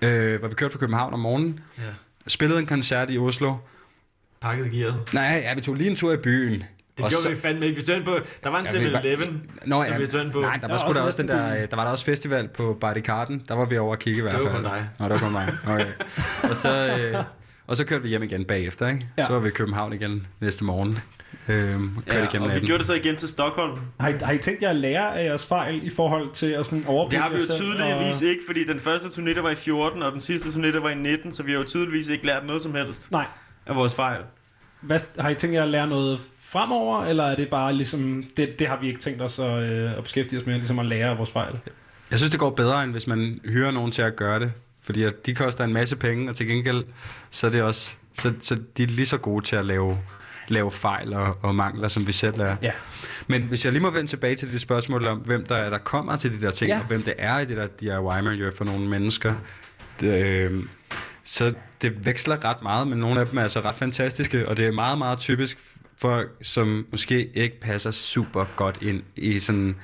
[0.01, 1.59] øh, hvor vi kørte fra København om morgenen.
[1.77, 1.83] ja.
[2.27, 3.55] Spillede en koncert i Oslo.
[4.41, 5.13] Pakket gearet.
[5.13, 6.63] Nej, ja, vi tog lige en tur i byen.
[6.97, 7.85] Det Og gjorde så- vi fandme ikke.
[7.85, 10.31] Vi ind på, der var en Ja, vi var- 7-Eleven, Nå, som ja, vi ind
[10.31, 10.41] på.
[10.41, 12.47] Nej, der var sgu også da også den der, øh, der var der også festival
[12.47, 13.43] på Barrikaden.
[13.47, 14.51] Der var vi over at kigge i hvert Det fald.
[14.63, 14.89] var kun dig.
[14.99, 15.53] Nå, det var kun mig.
[15.67, 15.85] Okay.
[16.49, 17.23] Og så, øh,
[17.67, 19.07] og så kørte vi hjem igen bagefter, ikke?
[19.17, 19.23] Ja.
[19.25, 20.99] Så var vi i København igen næste morgen.
[21.49, 22.65] Øhm, kørte Ja, og vi natten.
[22.67, 23.79] gjorde det så igen til Stockholm.
[23.99, 26.65] Har I, har I tænkt jer at lære af jeres fejl i forhold til at
[26.65, 28.27] sådan Det overblikke har vi jo tydeligvis og...
[28.27, 30.89] ikke, fordi den første turné, der var i 14, og den sidste turné, der var
[30.89, 33.25] i 19, så vi har jo tydeligvis ikke lært noget som helst Nej.
[33.65, 34.21] af vores fejl.
[34.81, 36.19] Hvad, har I tænkt jer at lære noget
[36.51, 38.23] fremover, eller er det bare ligesom...
[38.37, 40.85] Det, det har vi ikke tænkt os at, øh, at beskæftige os med, ligesom at
[40.85, 41.53] lære af vores fejl?
[42.11, 44.51] Jeg synes, det går bedre, end hvis man hyrer nogen til at gøre det.
[44.81, 46.83] Fordi at de koster en masse penge, og til gengæld,
[47.31, 47.95] så er det også...
[48.13, 49.97] Så, så de er lige så gode til at lave,
[50.47, 52.55] lave fejl og, og mangler, som vi selv er.
[52.61, 52.71] Ja.
[53.27, 55.77] Men hvis jeg lige må vende tilbage til det spørgsmål om, hvem der er, der
[55.77, 56.79] kommer til de der ting, Ja.
[56.79, 59.33] og hvem det er i det der DIY-miljø for nogle mennesker,
[59.99, 60.63] det, øh,
[61.23, 64.67] så det veksler ret meget, men nogle af dem er altså ret fantastiske, og det
[64.67, 65.57] er meget, meget typisk
[65.97, 69.75] folk, som måske ikke passer super godt ind i sådan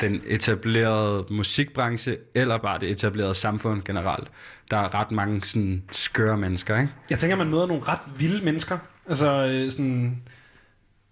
[0.00, 4.28] den etablerede musikbranche, eller bare det etablerede samfund generelt.
[4.70, 6.92] Der er ret mange sådan skøre mennesker, ikke?
[7.10, 8.78] Jeg tænker, man møder nogle ret vilde mennesker.
[9.08, 10.22] Altså øh, sådan...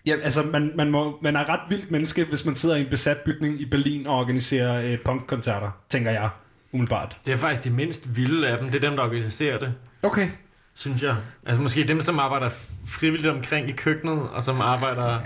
[0.06, 2.90] Ja, altså man, man, må, man er ret vildt menneske, hvis man sidder i en
[2.90, 6.30] besat bygning i Berlin og organiserer øh, punkkoncerter, tænker jeg
[6.72, 7.20] umiddelbart.
[7.26, 8.70] Det er faktisk de mindst vilde af dem.
[8.70, 10.28] Det er dem, der organiserer det, Okay
[10.76, 11.16] synes jeg.
[11.46, 12.48] Altså måske dem, som arbejder
[12.86, 15.18] frivilligt omkring i køkkenet, og som arbejder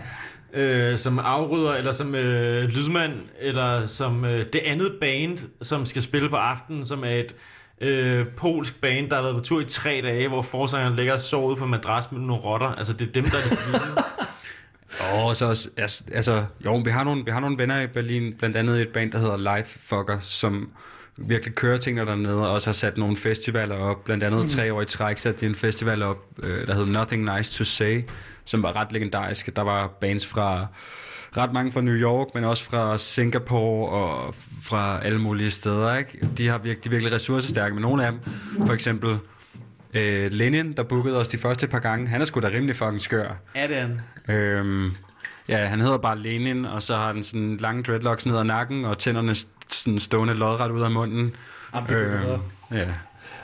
[0.52, 6.02] øh, som afrydder, eller som øh, lydmand, eller som øh, det andet band, som skal
[6.02, 7.34] spille på aftenen, som er et
[7.80, 11.20] øh, polsk band, der har været på tur i tre dage, hvor forsangeren ligger og
[11.20, 12.68] sovet på madras med nogle rotter.
[12.68, 13.80] Altså det er dem, der er det vilde.
[15.12, 18.34] Og så også, altså, altså, jo, vi har, nogle, vi har nogle venner i Berlin,
[18.38, 20.70] blandt andet et band, der hedder Life Fucker, som
[21.20, 24.04] virkelig kører tingene dernede, og også har sat nogle festivaler op.
[24.04, 24.48] Blandt andet mm.
[24.48, 27.64] tre år i træk satte de en festival op, øh, der hed Nothing Nice to
[27.64, 28.02] Say,
[28.44, 29.56] som var ret legendarisk.
[29.56, 30.66] Der var bands fra
[31.36, 35.96] ret mange fra New York, men også fra Singapore og fra alle mulige steder.
[35.96, 36.28] Ikke?
[36.38, 38.20] De har virkelig, de er virkelig ressourcestærke, men nogle af dem,
[38.66, 39.18] for eksempel
[39.94, 43.00] øh, Lenin, der bookede os de første par gange, han er sgu da rimelig fucking
[43.00, 43.28] skør.
[43.54, 44.00] er det han?
[44.36, 44.92] Øhm,
[45.48, 48.84] ja, han hedder bare Lenin, og så har han sådan lange dreadlocks ned ad nakken,
[48.84, 49.34] og tænderne
[49.74, 51.36] sådan stående lodret ud af munden.
[51.74, 52.40] Jamen, det øhm,
[52.72, 52.86] ja.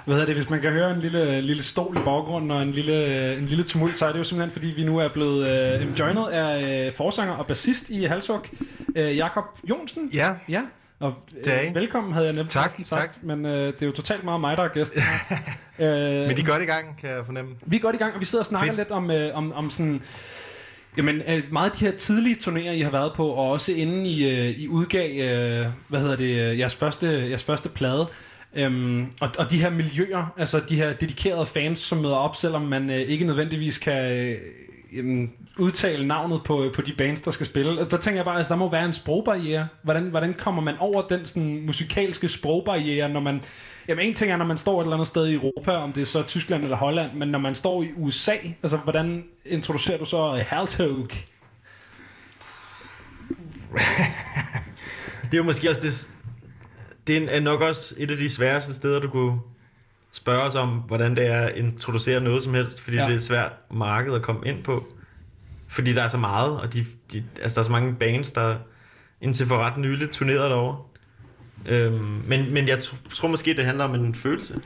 [0.05, 2.71] Hvad hedder det, hvis man kan høre en lille, lille stol i baggrunden og en
[2.71, 5.99] lille, en lille tumult, så er det jo simpelthen, fordi vi nu er blevet øh,
[5.99, 8.47] joinet af øh, forsanger og bassist i Halshug,
[8.97, 10.11] øh, Jakob Jonsen.
[10.15, 10.61] Ja, Ja,
[11.01, 11.15] og
[11.47, 14.57] øh, velkommen havde jeg nemt Tak, sagt, men øh, det er jo totalt meget mig,
[14.57, 15.03] der er gæsten.
[15.79, 15.87] øh,
[16.27, 17.55] men de er godt i gang, kan jeg fornemme.
[17.67, 18.77] vi er godt i gang, og vi sidder og snakker Fedt.
[18.77, 20.03] lidt om, øh, om, om sådan...
[20.97, 24.07] Jamen, øh, meget af de her tidlige turnéer, I har været på, og også inden
[24.07, 28.09] I, øh, I udgav, øh, hvad hedder det, øh, jeres første, jeres første plade,
[28.57, 32.63] Øhm, og, og de her miljøer, altså de her dedikerede fans, som møder op, selvom
[32.63, 34.13] man øh, ikke nødvendigvis kan
[34.93, 35.29] øh,
[35.59, 37.71] udtale navnet på, øh, på de bands, der skal spille.
[37.71, 39.69] Altså, der tænker jeg bare, at altså, der må være en sprogbarriere.
[39.83, 43.43] Hvordan, hvordan kommer man over den sådan, musikalske sprogbarriere, når man...
[43.89, 46.01] Jamen en ting er, når man står et eller andet sted i Europa, om det
[46.01, 50.05] er så Tyskland eller Holland, men når man står i USA, altså hvordan introducerer du
[50.05, 51.09] så øh, Haltog?
[55.23, 56.11] Det er jo måske også det...
[57.07, 59.41] Det er nok også et af de sværeste steder, du kunne
[60.13, 63.03] spørge os om, hvordan det er at introducere noget som helst, fordi Ja.
[63.03, 63.09] ja.
[63.09, 64.87] det er et svært marked at komme ind på.
[65.69, 68.57] Fordi der er så meget, og de, de, altså der er så mange bands, der
[69.21, 70.79] indtil for ret nyligt turnerede derovre.
[71.69, 74.61] Øhm, men, men jeg tr- tror måske, det handler om en følelse.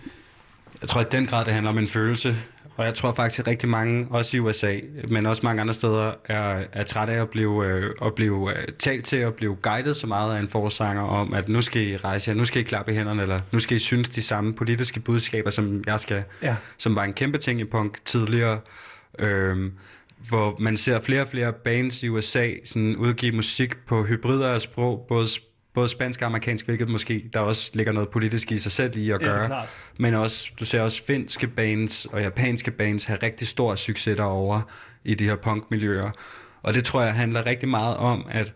[0.81, 2.37] Jeg tror i den grad, det handler om en følelse.
[2.77, 6.13] Og jeg tror faktisk, at rigtig mange, også i USA, men også mange andre steder,
[6.25, 9.97] er, er trætte af at blive, øh, at blive øh, talt til og blive guidet
[9.97, 12.65] så meget af en forsanger om, at nu skal I rejse jer, nu skal I
[12.65, 16.23] klappe i hænderne, eller nu skal I synes de samme politiske budskaber, som jeg skal,
[16.43, 16.57] Ja.
[16.79, 18.61] som var en kæmpe ting i punk tidligere.
[19.19, 19.73] Øhm,
[20.29, 24.61] hvor man ser flere og flere bands i USA sådan udgive musik på hybrider af
[24.61, 25.29] sprog, både,
[25.75, 29.11] både spansk og amerikansk, hvilket måske der også ligger noget politisk i sig selv i
[29.11, 29.47] at Ja, gøre.
[29.47, 29.69] klart.
[29.99, 34.63] Men også, du ser også finske bands og japanske bands have rigtig stor succes derovre
[35.05, 36.11] i de her punkmiljøer.
[36.63, 38.53] Og det tror jeg handler rigtig meget om, at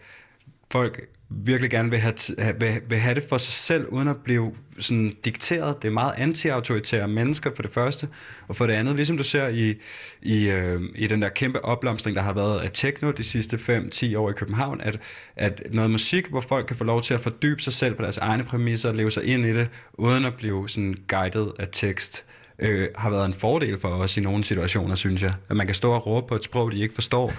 [0.72, 1.00] folk
[1.36, 4.52] virkelig gerne vil have, t- vil, vil have det for sig selv, uden at blive
[4.78, 5.82] sådan dikteret.
[5.82, 8.08] Det er meget anti-autoritære mennesker for det første,
[8.48, 9.74] og for det andet, ligesom du ser i,
[10.22, 14.16] i, øh, i den der kæmpe opblomstring, der har været af techno de sidste 5-10
[14.16, 14.98] år i København, at,
[15.36, 18.18] at noget musik, hvor folk kan få lov til at fordybe sig selv på deres
[18.18, 22.24] egne præmisser og leve sig ind i det, uden at blive sådan guidet af tekst,
[22.28, 22.43] øh,
[22.96, 25.32] har været en fordel for os i nogle situationer, synes jeg.
[25.50, 27.32] At man kan stå og råbe på et sprog, de ikke forstår.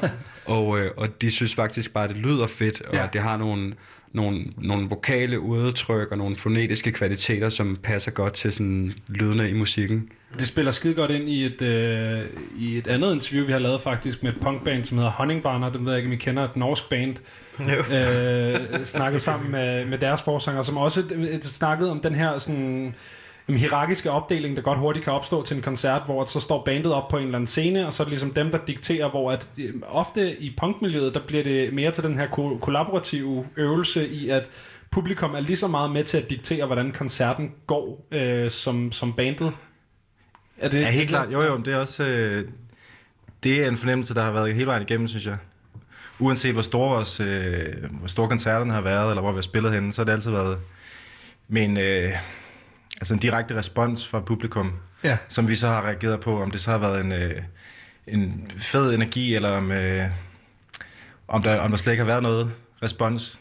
[0.56, 3.04] og, øh, og de synes faktisk bare, at det lyder fedt, og Ja.
[3.04, 3.74] at det har nogle,
[4.12, 9.52] nogle, nogle vokale udtryk og nogle fonetiske kvaliteter, som passer godt til sådan lydene i
[9.52, 10.08] musikken.
[10.38, 12.20] Det spiller skide godt ind i et, øh,
[12.58, 15.72] i et andet interview, vi har lavet faktisk med et punkband, som hedder Honningbarner.
[15.72, 16.44] Det ved jeg ikke, om I kender.
[16.44, 17.16] Et norsk band.
[17.92, 22.94] øh, snakket sammen med, med deres forsanger, som også øh, snakkede om den her sådan,
[23.48, 26.64] en hierarkiske opdeling, der godt hurtigt kan opstå til en koncert, hvor at så står
[26.64, 29.10] bandet op på en eller anden scene, og så er det ligesom dem, der dikterer,
[29.10, 33.46] hvor at øh, ofte i punkmiljøet, der bliver det mere til den her ko- kollaborative
[33.56, 34.50] øvelse i, at
[34.90, 39.12] publikum er lige så meget med til at diktere, hvordan koncerten går, øh, som, som
[39.12, 39.52] bandet.
[40.58, 41.32] Er det, Ja, helt klart.
[41.32, 42.08] Jo, jo, det er også...
[42.08, 42.44] Øh,
[43.42, 45.36] det er en fornemmelse, der har været hele vejen igennem, synes jeg.
[46.18, 49.72] Uanset hvor store, vores, øh, hvor store koncerterne har været, eller hvor vi har spillet
[49.72, 50.58] henne, så har det altid været
[51.48, 52.10] med en, øh,
[53.00, 54.72] altså en direkte respons fra publikum,
[55.04, 55.16] Ja.
[55.28, 57.30] som vi så har reageret på, om det så har været en, øh,
[58.06, 60.04] en fed energi, eller om, øh,
[61.28, 62.50] om, der, om der slet ikke har været noget
[62.82, 63.40] respons,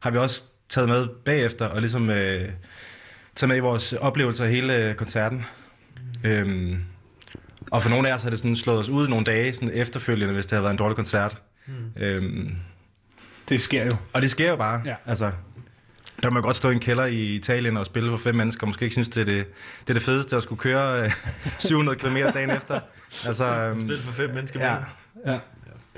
[0.00, 2.48] har vi også taget med bagefter, og ligesom øh,
[3.36, 5.44] taget med i vores oplevelser af hele øh, koncerten.
[6.24, 6.84] Øhm,
[7.70, 10.34] og for nogle af os har det sådan slået os ud nogle dage sådan efterfølgende,
[10.34, 11.42] hvis det har været en dårlig koncert.
[11.66, 12.02] Mm.
[12.02, 12.56] Øhm,
[13.48, 13.90] Det sker jo.
[14.12, 14.82] og det sker jo bare.
[14.84, 14.94] Ja.
[15.06, 15.30] Altså,
[16.22, 18.62] der må man godt stå i en kælder i Italien og spille for fem mennesker,
[18.62, 19.46] og måske ikke synes, det er det,
[19.80, 21.10] det, er det fedeste at skulle køre øh,
[21.58, 22.80] 700 km dagen efter.
[23.26, 24.74] Altså, øhm, Spil for fem mennesker ja.
[25.26, 25.40] mere.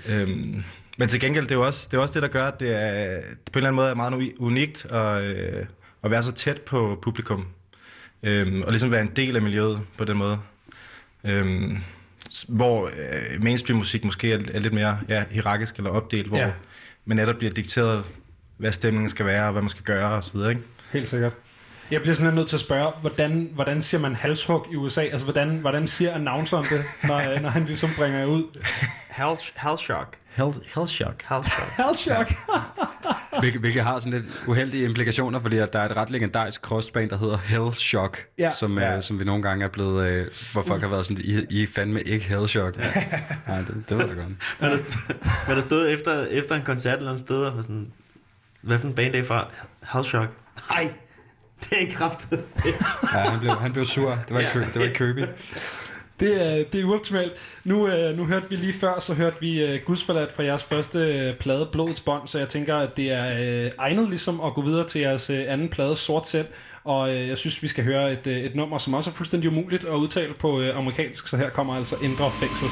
[0.08, 0.20] Ja.
[0.20, 0.64] Øhm,
[0.98, 2.74] men til gengæld, det er jo også det, er også det der gør, at det,
[2.82, 5.64] er, det på en eller anden måde er meget uni- unikt at, øh,
[6.04, 7.46] at være så tæt på publikum.
[8.22, 10.38] Øhm, og ligesom være en del af miljøet på den måde.
[11.24, 11.78] Øhm,
[12.48, 16.46] hvor øh, mainstream musik måske er, er lidt mere ja, hierarkisk eller opdelt, hvor Ja.
[16.46, 16.52] ja.
[17.04, 18.04] man netop bliver dikteret,
[18.56, 20.36] hvad stemningen skal være, og hvad man skal gøre osv.
[20.36, 20.60] Ikke?
[20.92, 21.32] Helt sikkert.
[21.90, 25.00] Jeg bliver simpelthen nødt til at spørge, hvordan, hvordan siger man halshug i USA?
[25.02, 28.42] Altså, hvordan, hvordan siger announceren det, når, når han ligesom bringer jer ud?
[29.10, 30.16] Hell, hell shock.
[30.36, 31.24] Hell, hell shock.
[31.28, 31.68] Hell shock.
[31.80, 33.60] Halshug!
[33.60, 37.18] Hvilket, har sådan lidt uheldige implikationer, fordi at der er et ret legendarisk crossband, der
[37.18, 38.50] hedder Hell Shock, Ja.
[38.50, 38.96] som, Ja.
[38.96, 41.62] øh, som vi nogle gange er blevet, øh, hvor folk har været sådan, I, I
[41.62, 42.76] er fandme ikke Hell Shock.
[42.78, 42.84] Ja.
[43.48, 44.28] Nej, det, det ved jeg godt.
[44.60, 44.78] Men der,
[45.48, 47.92] men der stod efter, efter en koncert eller andet sted, og sådan,
[48.66, 49.48] hvad for en band er fra?
[49.92, 50.30] Hell shock.
[50.70, 50.92] Nej,
[51.60, 52.44] det er ikke kraftet.
[52.64, 54.10] Ja, han blev, han blev sur.
[54.10, 55.24] Det var i, kø, det var i Køby.
[56.20, 57.32] Det er, det er uoptimalt.
[57.64, 60.98] Nu, øh, nu hørte vi lige før, så hørte vi øh, Gudsforladt fra jeres første
[60.98, 64.62] øh, plade, Blodets Bånd, så jeg tænker, at det er øh, egnet ligesom at gå
[64.62, 66.46] videre til jeres øh, anden plade, Sort Sæt,
[66.84, 69.50] og øh, jeg synes, vi skal høre et, øh, et nummer, som også er fuldstændig
[69.50, 72.68] umuligt at udtale på øh, amerikansk, så her kommer altså Indre Fængsel.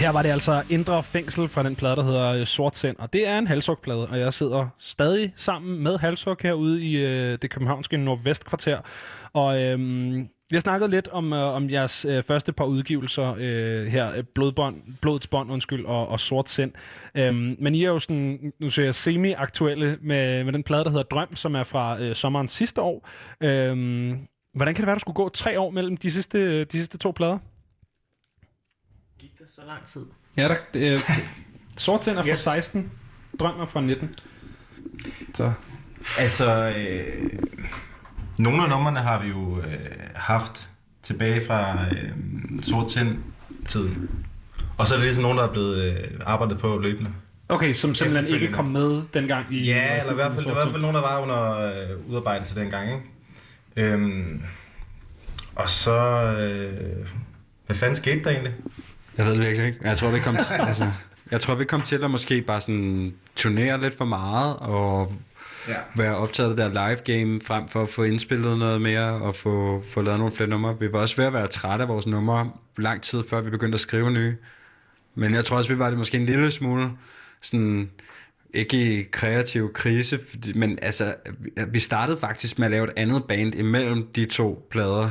[0.00, 3.12] Her var det altså Indre Fængsel fra den plade, der hedder øh, Sort Sind, og
[3.12, 7.50] det er en halshugplade, og jeg sidder stadig sammen med halshug herude i øh, det
[7.50, 8.78] københavnske nordvestkvarter.
[9.32, 14.16] Og øhm, vi snakkede lidt om, øh, om jeres øh, første par udgivelser øh, her,
[14.16, 16.72] øh, Blodbånd, Blodets Bånd undskyld, og, og Sort Sind.
[17.14, 20.90] Øhm, men I er jo sådan, nu ser jeg semi-aktuelle med, med den plade, der
[20.90, 23.08] hedder Drøm, som er fra øh, sommeren sidste år.
[23.40, 24.18] Øhm,
[24.54, 26.98] hvordan kan det være, der skulle gå tre år mellem de sidste, øh, de sidste
[26.98, 27.38] to plader?
[29.56, 30.06] Der så lang tid?
[30.36, 31.10] Ja, der, øh,
[31.76, 32.38] Sort Sind er fra Yes.
[32.38, 32.90] 16,
[33.40, 34.14] Drøm er fra 19.
[35.34, 35.52] Så
[36.18, 37.30] Altså, øh,
[38.38, 39.64] nogle af numrene har vi jo øh,
[40.14, 40.68] haft
[41.02, 42.10] tilbage fra øh,
[42.62, 42.90] sort
[43.68, 44.10] tiden.
[44.78, 47.10] Og så er det ligesom nogen, der er blevet øh, arbejdet på løbende.
[47.48, 49.64] Okay, som simpelthen ikke kom med dengang i...
[49.66, 52.10] Ja, eller i hvert fald, det var i hvert fald nogen, der var under øh,
[52.10, 52.88] udarbejdelse dengang.
[52.92, 53.92] Ikke?
[53.92, 54.42] Øhm,
[55.54, 56.00] og så...
[56.32, 57.08] Øh,
[57.66, 58.54] hvad fanden skete der egentlig?
[59.20, 59.78] Jeg ved det virkelig ikke.
[59.82, 60.90] Jeg tror, vi kom til, altså,
[61.30, 65.12] jeg tror, vi kom til at måske bare sådan turnere lidt for meget, og
[65.68, 65.74] Ja.
[65.94, 69.34] være optaget af det der live game, frem for at få indspillet noget mere, og
[69.36, 70.76] få, få lavet nogle flere numre.
[70.80, 73.76] Vi var også ved at være trætte af vores numre lang tid, før vi begyndte
[73.76, 74.36] at skrive nye.
[75.14, 76.90] Men jeg tror også, vi var det måske en lille smule
[77.42, 77.90] sådan,
[78.54, 80.18] ikke i kreativ krise,
[80.54, 81.14] men altså,
[81.68, 85.10] vi startede faktisk med at lave et andet band imellem de to plader,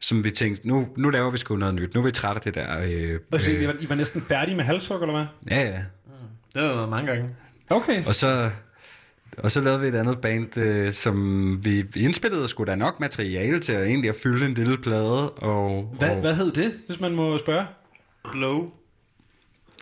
[0.00, 1.94] som vi tænkte, nu, nu laver vi sgu noget nyt.
[1.94, 2.80] Nu er vi trætte af det der...
[3.12, 5.56] Øh, Og så, I, øh, var, I var næsten færdige med halshug, eller hvad?
[5.58, 5.82] ja, ja.
[6.54, 7.28] Det har været mange gange.
[7.70, 8.04] Okay.
[8.06, 8.50] Og så,
[9.38, 13.60] og så lavede vi et andet band, øh, som vi indspillede sgu da nok materiale
[13.60, 15.30] til at egentlig at fylde en lille plade.
[15.30, 17.66] Og, Hvad, og hvad hed det, hvis man må spørge?
[18.32, 18.70] Blow.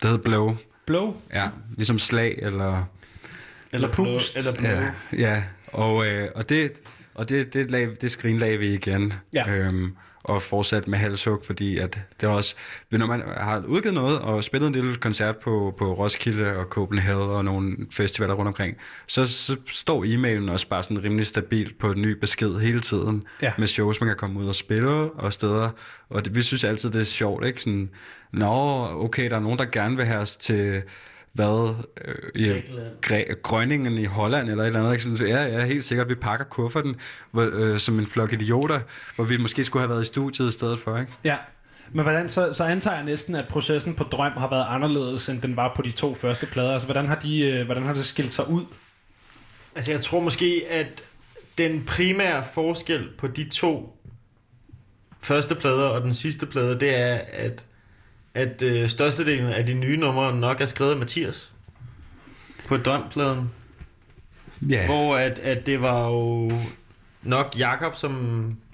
[0.01, 0.55] Det hed Blow.
[0.85, 1.15] Blow?
[1.33, 2.83] Ja, ligesom slag eller...
[3.71, 4.37] Eller pust?
[4.37, 4.71] Eller blow.
[4.71, 5.43] Ja, ja.
[5.67, 6.71] Og, øh, og det,
[7.13, 9.13] og det, det, lag, det skrinlagde vi igen.
[9.33, 9.49] Ja.
[9.49, 12.55] Øhm, og fortsat med halshug, fordi at det er også,
[12.91, 17.29] når man har udgivet noget og spillet en lille koncert på, på Roskilde og Copenhagen
[17.29, 18.77] og nogle festivaler rundt omkring,
[19.07, 23.23] så, så står e-mailen også bare sådan rimelig stabilt på en ny besked hele tiden,
[23.41, 23.51] Ja.
[23.57, 25.69] med shows, man kan komme ud og spille og steder.
[26.09, 27.61] Og det, vi synes altid, det er sjovt, ikke?
[27.61, 27.89] Sådan,
[28.33, 30.81] Nå, okay, der er nogen, der gerne vil have os til
[31.39, 31.75] hvad,
[32.05, 32.51] øh, i
[33.07, 34.91] Græ- Grønningen i Holland eller et eller andet.
[34.91, 35.03] Ikke?
[35.03, 36.95] Sådan, så ja, ja, helt sikkert, vi pakker kufferten
[37.31, 38.79] hvor, øh, som en flok idioter,
[39.15, 40.97] hvor vi måske skulle have været i studiet i stedet for.
[40.97, 41.11] Ikke?
[41.23, 41.35] Ja.
[41.91, 45.41] Men hvordan, så, så antager jeg næsten, at processen på Drøm har været anderledes, end
[45.41, 46.73] den var på de to første plader.
[46.73, 48.63] Altså, hvordan har, de, øh, hvordan har det skilt sig ud?
[49.75, 51.03] Altså, jeg tror måske, at
[51.57, 53.99] den primære forskel på de to
[55.23, 57.65] første plader og den sidste plade, det er, at,
[58.33, 61.53] at øh, størstedelen af de nye numre nok er skrevet af Mathias
[62.67, 63.51] på Drømpladen.
[64.69, 64.85] Ja.
[64.85, 66.51] Hvor at, at det var jo
[67.23, 68.13] nok Jakob som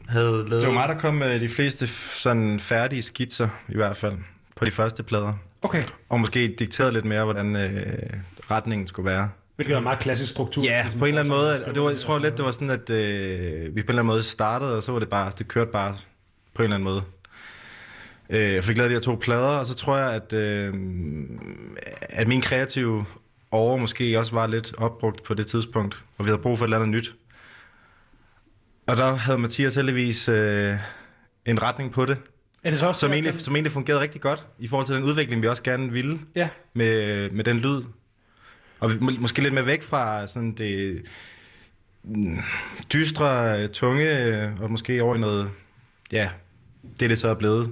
[0.08, 0.52] havde lavet...
[0.52, 4.14] Det var mig, der kom med de fleste sådan færdige skitser, i hvert fald,
[4.56, 5.34] på de første plader.
[5.62, 5.82] Okay.
[6.10, 7.70] Og måske dikteret lidt mere, hvordan øh,
[8.52, 9.30] retningen skulle være.
[9.56, 10.64] Hvilket er en meget klassisk struktur.
[10.64, 11.74] Ja, Ligesom på en eller anden måde.
[11.74, 14.06] det var, jeg tror lidt, det var sådan, at øh, vi på en eller anden
[14.06, 15.96] måde startede, og så var det bare, det kørte bare
[16.54, 17.02] på en eller anden måde.
[18.30, 20.74] Øh, jeg fik lavet de her to plader, og så tror jeg, at, øh,
[22.02, 23.06] at min kreative
[23.52, 26.68] over måske også var lidt opbrugt på det tidspunkt, og vi havde brug for et
[26.68, 27.16] eller andet nyt.
[28.88, 30.74] Og der havde Mathias heldigvis øh,
[31.46, 32.18] en retning på det,
[32.64, 34.96] Er det så også som egentlig, den- som egentlig fungerede rigtig godt i forhold til
[34.96, 36.50] den udvikling, vi også gerne ville Ja.
[36.74, 37.82] med, med den lyd.
[38.80, 41.02] Og vi- må, måske lidt mere væk fra sådan det
[42.04, 42.38] mm,
[42.94, 45.52] dystre, tunge, øh, og måske over i noget,
[46.12, 46.30] ja,
[47.00, 47.72] det er det så er blevet.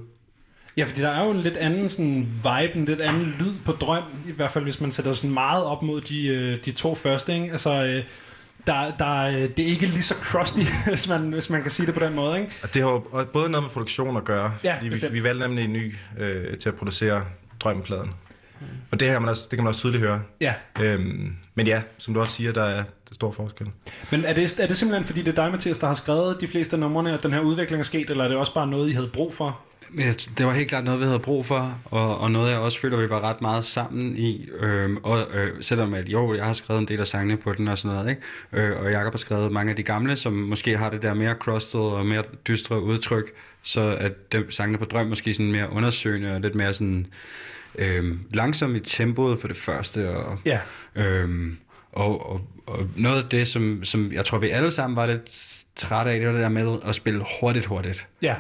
[0.78, 3.72] Ja, fordi der er jo en lidt anden sådan vibe, en lidt anden lyd på
[3.72, 6.96] drøm, i hvert fald hvis man sætter sådan meget op mod de, øh, de to
[6.96, 7.52] første, ikke?
[7.52, 8.04] Altså, øh,
[8.68, 10.60] der, der, øh, det er ikke lige så crusty,
[10.90, 12.52] hvis man, hvis man kan sige det på den måde, ikke?
[12.64, 15.14] Og det har jo både noget med produktion at gøre, Ja, fordi vi, bestemt.
[15.14, 17.22] vi valgte nemlig en ny øh, til at producere
[17.60, 18.14] drømmepladen.
[18.92, 20.22] Og det, her, man også, det kan man også tydeligt høre.
[20.42, 20.54] Ja.
[20.82, 23.68] Øhm, men ja, som du også siger, der er stor forskel.
[24.12, 26.48] Men er det, er det simpelthen fordi, det er dig, Mathias, der har skrevet de
[26.48, 28.90] fleste af numrene, at den her udvikling er sket, eller er det også bare noget,
[28.90, 29.60] I havde brug for?
[30.38, 32.98] Det var helt klart noget, vi havde brug for, og, og noget, jeg også føler,
[32.98, 34.50] vi var ret meget sammen i.
[34.60, 37.68] Øhm, og øh, selvom at, jo, jeg har skrevet en del af sangene på den
[37.68, 38.22] og sådan noget, ikke?
[38.68, 41.34] Øh, og Jacob har skrevet mange af de gamle, som måske har det der mere
[41.34, 43.32] crusted og mere dystre udtryk,
[43.64, 47.08] så at dem, sangene på Drøm måske sådan mere undersøgende og lidt mere sådan
[47.76, 50.60] øh, langsom i tempoet for det første, og Ja.
[50.96, 51.58] Øhm,
[51.92, 55.64] og, og, og noget af det, som, som jeg tror, vi alle sammen var lidt
[55.76, 58.08] trætte af, det var det der med at spille hurtigt, hurtigt.
[58.22, 58.36] Ja.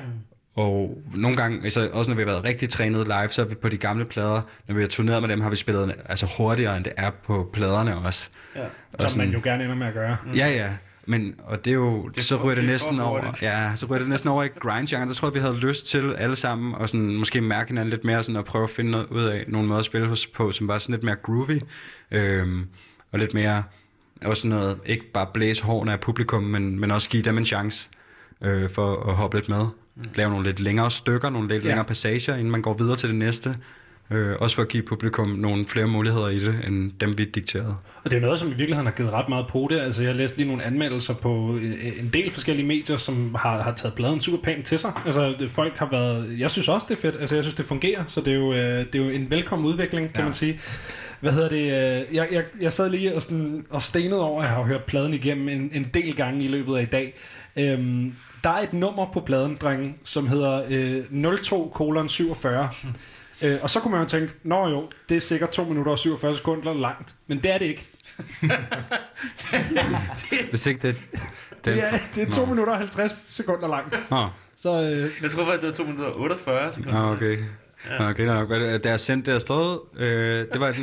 [0.55, 3.55] Og nogle gange, altså også når vi har været rigtig trænet live, så er vi
[3.55, 6.77] på de gamle plader, når vi har turneret med dem, har vi spillet altså hurtigere,
[6.77, 8.29] end det er på pladerne også.
[8.55, 8.61] Ja.
[8.63, 10.17] Og Som sådan- man jo gerne ender med at gøre.
[10.35, 10.69] Ja, ja.
[11.05, 13.85] Men, og det er jo, Det er så ryger det, det næsten over, ja, så
[13.85, 15.07] ryger det næsten over i grind -genren.
[15.07, 18.03] Der tror jeg, vi havde lyst til alle sammen, og sådan, måske mærke hinanden lidt
[18.03, 20.51] mere, sådan, at prøve at finde noget ud af nogle måder at spille hos- på,
[20.51, 21.59] som var sådan lidt mere groovy,
[22.11, 22.67] øhm,
[23.11, 23.63] og lidt mere,
[24.25, 27.89] også noget, ikke bare blæse hårene af publikum, men, men også give dem en chance
[28.41, 29.65] øh, for at hoppe lidt med.
[30.15, 31.67] Lave nogle lidt længere stykker, nogle lidt Ja.
[31.67, 33.55] længere passager, inden man går videre til det næste.
[34.11, 37.75] Øh, også for at give publikum nogle flere muligheder i det, end dem vi dikterede.
[38.03, 39.79] Og det er noget, som i virkeligheden har givet ret meget på det.
[39.79, 43.73] Altså, jeg læste lige nogle anmeldelser på øh, en del forskellige medier, som har, har
[43.73, 44.91] taget pladen super pænt til sig.
[45.05, 46.39] Altså, det- folk har været...
[46.39, 47.15] Jeg synes også, det er fedt.
[47.19, 48.03] Altså, jeg synes, det fungerer.
[48.07, 50.17] Så det er jo, øh, det er jo en velkommen udvikling, kan.
[50.17, 50.23] Ja.
[50.23, 50.59] man sige.
[51.19, 51.61] Hvad hedder det?
[51.63, 54.83] øh, Jeg, jeg, jeg sad lige og, sådan, og stenede over, at jeg har hørt
[54.83, 57.13] pladen igennem en, en del gange i løbet af i dag.
[57.57, 58.13] Øhm,
[58.43, 62.69] der er et nummer på pladen, drenge, som hedder øh, 02 kolon 47.
[63.43, 65.99] Øh, og så kunne man jo tænke, nå jo, det er sikkert 2 minutter og
[65.99, 67.15] 47 sekunder langt.
[67.27, 67.89] Men det er det ikke.
[70.49, 70.95] Hvis ikke det...
[71.65, 72.45] Den, Det er, det er 2 Nå.
[72.45, 74.11] minutter og 50 sekunder langt.
[74.11, 74.27] Nå,
[74.57, 76.99] Så øh, Jeg tror faktisk, det var 2 minutter og 48 sekunder.
[76.99, 77.37] ah, okay.
[77.89, 78.09] Ja.
[78.09, 78.49] Okay, nok.
[78.83, 80.75] Da jeg sendte det afsted, øh, det var et,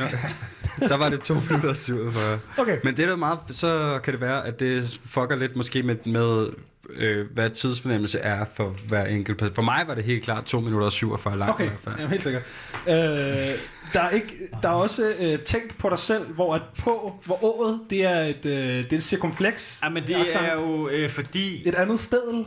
[0.90, 2.40] der var det 2 minutter og 47.
[2.58, 2.78] okay.
[2.84, 5.96] Men det er da meget, så kan det være, at det fucker lidt måske med,
[6.06, 6.48] med
[6.94, 9.54] øh, hvad tidsfornemmelse er for hver enkelt person.
[9.54, 11.54] For mig var det helt klart 2 minutter og 47 langt.
[11.54, 11.94] Okay, i hvert fald.
[11.98, 12.42] ja, helt sikkert.
[12.88, 12.94] Øh,
[13.92, 17.44] der, er ikke, der er også øh, tænkt på dig selv, hvor at på, hvor
[17.44, 19.82] ået, det er et, øh, det er et cirkumflex.
[19.82, 20.44] Ja, men det Accent.
[20.46, 21.68] er jo øh, fordi...
[21.68, 22.44] Et andet sted.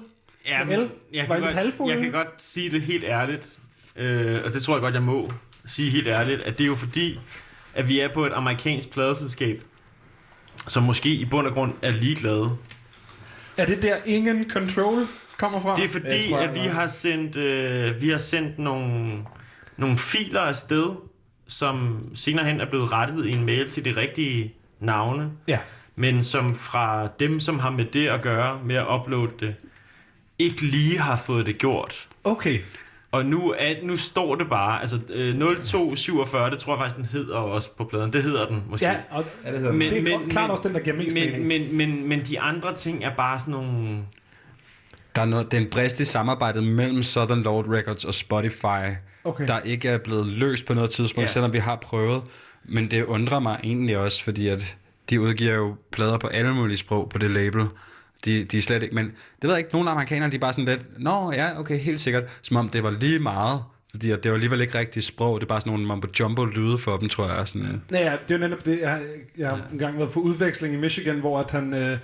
[0.47, 3.59] Ja, men jeg, Var kan godt, jeg kan godt sige det helt ærligt,
[3.95, 5.31] øh, og det tror jeg godt, jeg må
[5.65, 7.19] sige helt ærligt, at det er jo fordi,
[7.73, 9.63] at vi er på et amerikansk pladeselskab,
[10.67, 12.57] som måske i bund og grund er ligeglade.
[13.57, 15.75] Er det der ingen control kommer fra?
[15.75, 19.17] Det er fordi, tror, at vi har sendt, øh, vi har sendt nogle,
[19.77, 20.89] nogle filer afsted,
[21.47, 25.59] som senere hen er blevet rettet i en mail til de rigtige navne, Ja.
[25.95, 29.55] men som fra dem, som har med det at gøre, med at uploade det,
[30.39, 32.07] ikke lige har fået det gjort.
[32.23, 32.59] Okay.
[33.13, 37.05] Og nu, er, nu står det bare, altså øh, 0247, det tror jeg faktisk, den
[37.05, 38.13] hedder også på pladen.
[38.13, 38.85] Det hedder den måske.
[38.85, 40.79] Ja, og Ja, det hedder Men- det er men- men, klart men- også den, der
[40.81, 41.47] giver mest men, mening.
[41.47, 43.97] men, men, men de andre ting er bare sådan nogle...
[45.15, 48.95] Der er, noget, det er en brist i samarbejdet mellem Southern Lord Records og Spotify,
[49.23, 49.47] Okay.
[49.47, 51.31] der ikke er blevet løst på noget tidspunkt, ja.
[51.33, 52.23] selvom vi har prøvet.
[52.65, 54.77] Men det undrer mig egentlig også, fordi at
[55.09, 57.61] de udgiver jo plader på alle mulige sprog på det label.
[58.25, 60.53] De, de er slet ikke, men det ved jeg ikke, nogle amerikanere, de er bare
[60.53, 64.25] sådan lidt, nå ja, okay, helt sikkert, som om det var lige meget, fordi det
[64.25, 67.09] var alligevel ikke rigtigt sprog, det er bare sådan nogle mumbo jumbo lyde for dem,
[67.09, 67.47] tror jeg.
[67.47, 67.81] Sådan.
[67.91, 68.79] Ja, ja, det er jo netop det.
[68.81, 69.01] Jeg,
[69.37, 71.97] jeg har engang været på udveksling i Michigan, hvor at han, øh,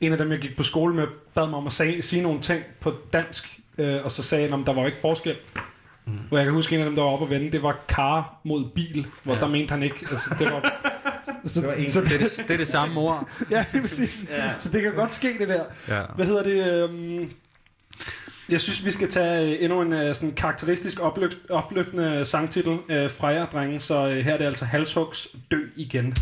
[0.00, 2.40] en af dem, jeg gik på skole med, bad mig om at sige, sige nogle
[2.40, 5.36] ting på dansk, øh, og så sagde han, at der var ikke forskel.
[6.06, 6.18] Mm.
[6.28, 8.40] Hvor jeg kan huske, en af dem, der var oppe at vende, det var car
[8.44, 9.40] mod bil, hvor ja.
[9.40, 10.06] der mente han ikke.
[10.10, 10.89] Altså, det var,
[11.46, 13.28] så, det var så, Det, er det, det er det samme ord.
[13.50, 14.26] Ja, lige præcis.
[14.30, 14.50] Ja.
[14.58, 15.64] Så det kan godt ske, det der.
[15.88, 16.02] Ja.
[16.16, 16.82] Hvad hedder det?
[16.82, 17.30] Øhm,
[18.48, 23.10] jeg synes, vi skal tage øh, endnu en øh, sådan karakteristisk opløft, opløftende sangtitel øh,
[23.10, 23.80] fra jer, drenge.
[23.80, 26.14] Så øh, her er det altså Halshugs Dø igen.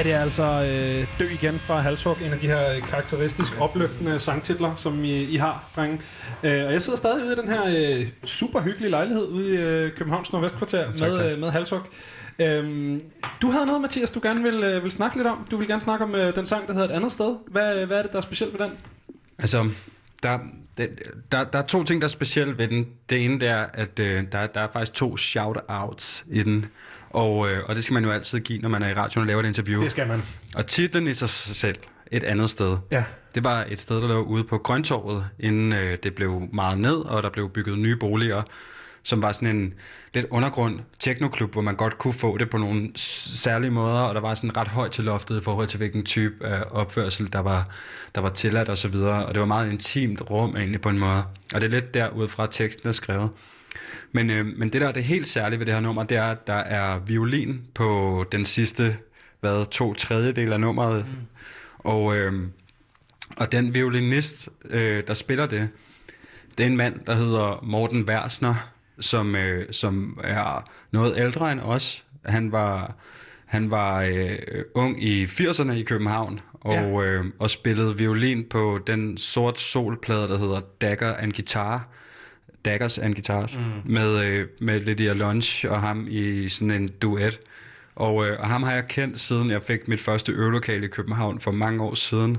[0.00, 3.60] Det her det er altså øh, Dø igen fra Halshug, en af de her karakteristisk
[3.60, 6.00] opløftende sangtitler, som I, I har, drenge.
[6.42, 9.56] Øh, og jeg sidder stadig ude i den her øh, super hyggelige lejlighed ude i
[9.56, 11.24] øh, Københavns Nordvestkvarter tak, med, tak.
[11.24, 11.80] øh, med Halshug.
[12.38, 13.00] Øhm,
[13.42, 15.46] du havde noget, Mathias, du gerne vil, øh, vil snakke lidt om.
[15.50, 17.36] Du vil gerne snakke om øh, den sang, der hedder Et andet sted.
[17.46, 18.72] Hvad, hvad er det, der er specielt ved den?
[19.38, 19.70] Altså,
[20.22, 20.38] der,
[20.78, 20.86] der,
[21.32, 22.86] der, der er to ting, der er specielt ved den.
[23.10, 26.66] Det ene det er, at øh, der, der er faktisk to shout-outs i den.
[27.10, 29.26] Og, øh, og det skal man jo altid give, når man er i radioen og
[29.26, 29.82] laver et interview.
[29.82, 30.22] Det skal man.
[30.56, 31.76] Og titlen i sig selv,
[32.10, 32.76] et andet sted.
[32.90, 33.04] Ja.
[33.34, 36.96] Det var et sted, der lå ude på Grøntorvet, inden øh, det blev meget ned,
[36.96, 38.42] og der blev bygget nye boliger,
[39.02, 39.74] som var sådan en
[40.14, 44.20] lidt undergrund teknoklub, hvor man godt kunne få det på nogle særlige måder, og der
[44.20, 47.68] var sådan ret højt til loftet i forhold til, hvilken type af opførsel, der var,
[48.14, 50.98] der var tilladt og så videre, og det var meget intimt rum egentlig på en
[50.98, 51.22] måde.
[51.54, 53.30] Og det er lidt derud fra teksten er skrevet.
[54.12, 56.24] Men, øh, men det der er det helt særlige ved det her nummer, det er,
[56.24, 58.96] at der er violin på den sidste,
[59.40, 61.06] hvad, to tredjedel af nummeret.
[61.08, 61.26] Mm.
[61.78, 62.32] Og, øh,
[63.36, 65.68] og den violinist, øh, der spiller det,
[66.58, 68.54] det er en mand, der hedder Morten Versner,
[69.00, 72.04] som, øh, som er noget ældre end os.
[72.24, 72.96] Han var,
[73.46, 74.38] han var øh,
[74.74, 77.02] ung i 80'erne i København, og, ja.
[77.02, 81.88] øh, og spillede violin på den sort solplade, der hedder Dagger and Guitar.
[82.64, 83.92] Daggers and Guitars, mm.
[83.92, 87.40] med, øh, med Lydia Lunch og ham i sådan en duet.
[87.94, 91.40] Og, øh, og ham har jeg kendt, siden jeg fik mit første øvelokale i København
[91.40, 92.38] for mange år siden,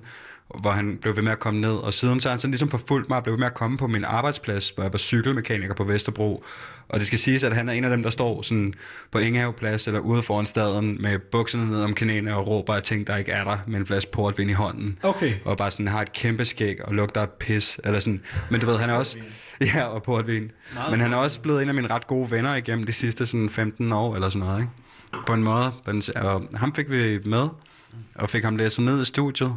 [0.59, 1.75] hvor han blev ved med at komme ned.
[1.75, 3.77] Og siden så har han sådan ligesom forfulgt mig og blev ved med at komme
[3.77, 6.43] på min arbejdsplads, hvor jeg var cykelmekaniker på Vesterbro.
[6.89, 8.73] Og det skal siges, at han er en af dem, der står sådan
[9.11, 13.07] på Ingehaveplads eller ude foran staden med bukserne ned om knæene og råber af ting,
[13.07, 14.99] der ikke er der, med en flaske portvin i hånden.
[15.03, 15.33] Okay.
[15.45, 17.79] Og bare sådan har et kæmpe skæg og lugter af pis.
[17.83, 18.21] Eller sådan.
[18.49, 19.17] Men du ved, han er også...
[19.75, 20.51] Ja, og portvin.
[20.91, 23.49] Men han er også blevet en af mine ret gode venner igennem de sidste sådan
[23.49, 24.71] 15 år eller sådan noget, ikke?
[25.27, 25.71] På en måde.
[26.15, 27.47] Og ham fik vi med,
[28.15, 29.55] og fik ham læst ned i studiet.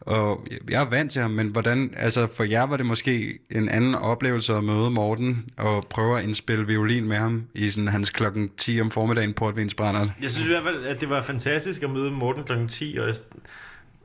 [0.00, 3.68] Og jeg er vant til ham, men hvordan, altså for jer var det måske en
[3.68, 8.10] anden oplevelse at møde Morten og prøve at indspille violin med ham i sådan hans
[8.10, 10.08] klokken 10 om formiddagen portvinsbrænder.
[10.22, 12.66] Jeg synes i hvert fald, at det var fantastisk at møde Morten kl.
[12.68, 13.08] 10, og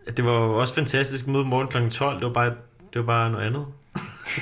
[0.08, 1.90] at det var også fantastisk at møde Morten kl.
[1.90, 2.16] 12.
[2.16, 2.50] Det var bare,
[2.94, 3.66] det var bare noget andet.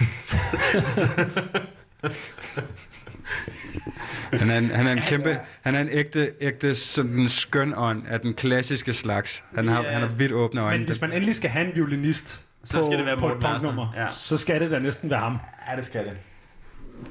[4.33, 8.03] Han er en, han er en kæmpe, han er en ægte, ægte sådan skøn ånd
[8.07, 9.43] af den klassiske slags.
[9.55, 9.91] Han har, Ja.
[9.91, 10.77] han har vidt åbne øjne.
[10.77, 13.39] Men hvis man endelig skal have en violinist Så på, skal det være på et
[13.41, 14.07] punknummer, Ja.
[14.07, 15.37] så skal det da næsten være ham.
[15.71, 16.11] Ja, det skal det.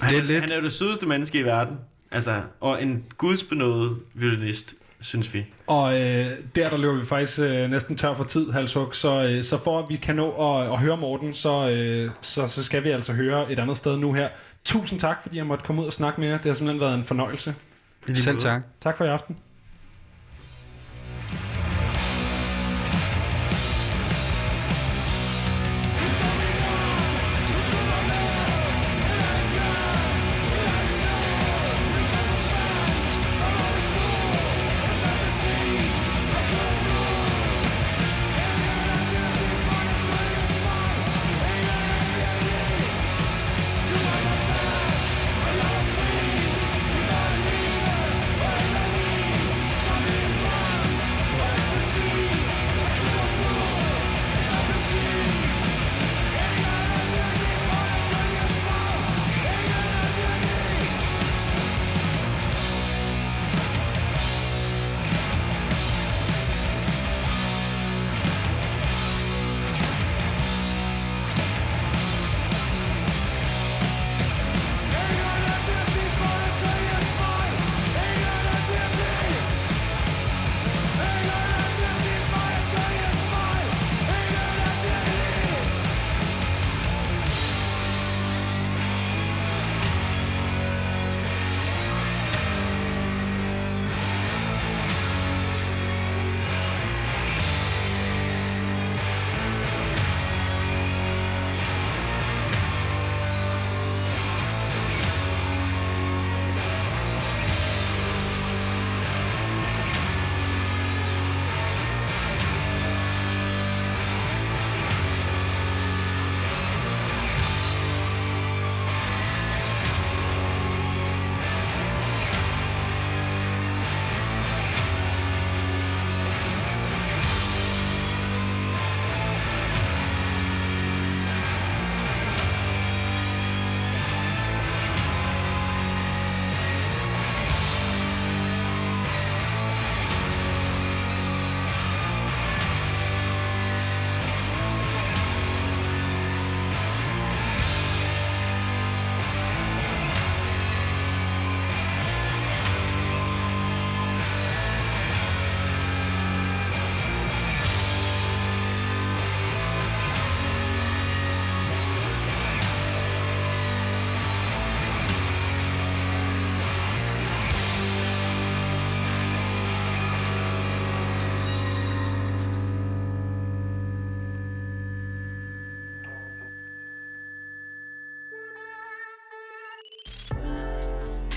[0.01, 1.79] Han, Det er er lidt- han er jo det sødeste menneske i verden.
[2.11, 5.47] Altså, og en gudsbenået violinist, synes vi.
[5.67, 8.95] Og øh, der, der løber vi faktisk øh, næsten tør for tid, Halshug.
[8.95, 12.47] Så, øh, så for at vi kan nå at, at høre Morten, så, øh, så,
[12.47, 14.29] så skal vi altså høre et andet sted nu her.
[14.65, 16.37] Tusind tak, fordi jeg måtte komme ud og snakke med jer.
[16.37, 17.55] Det har simpelthen været en fornøjelse.
[18.15, 18.63] Selv tak.
[18.81, 19.37] Tak for i aften.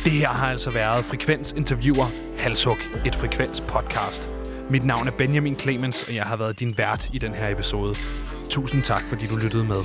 [0.05, 2.05] Det her har altså været Frekvens Interviewer
[2.37, 4.29] Halshug, et Frekvens podcast.
[4.69, 7.93] Mit navn er Benjamin Clemens, og jeg har været din vært i den her episode.
[8.49, 9.83] Tusind tak, fordi du lyttede med.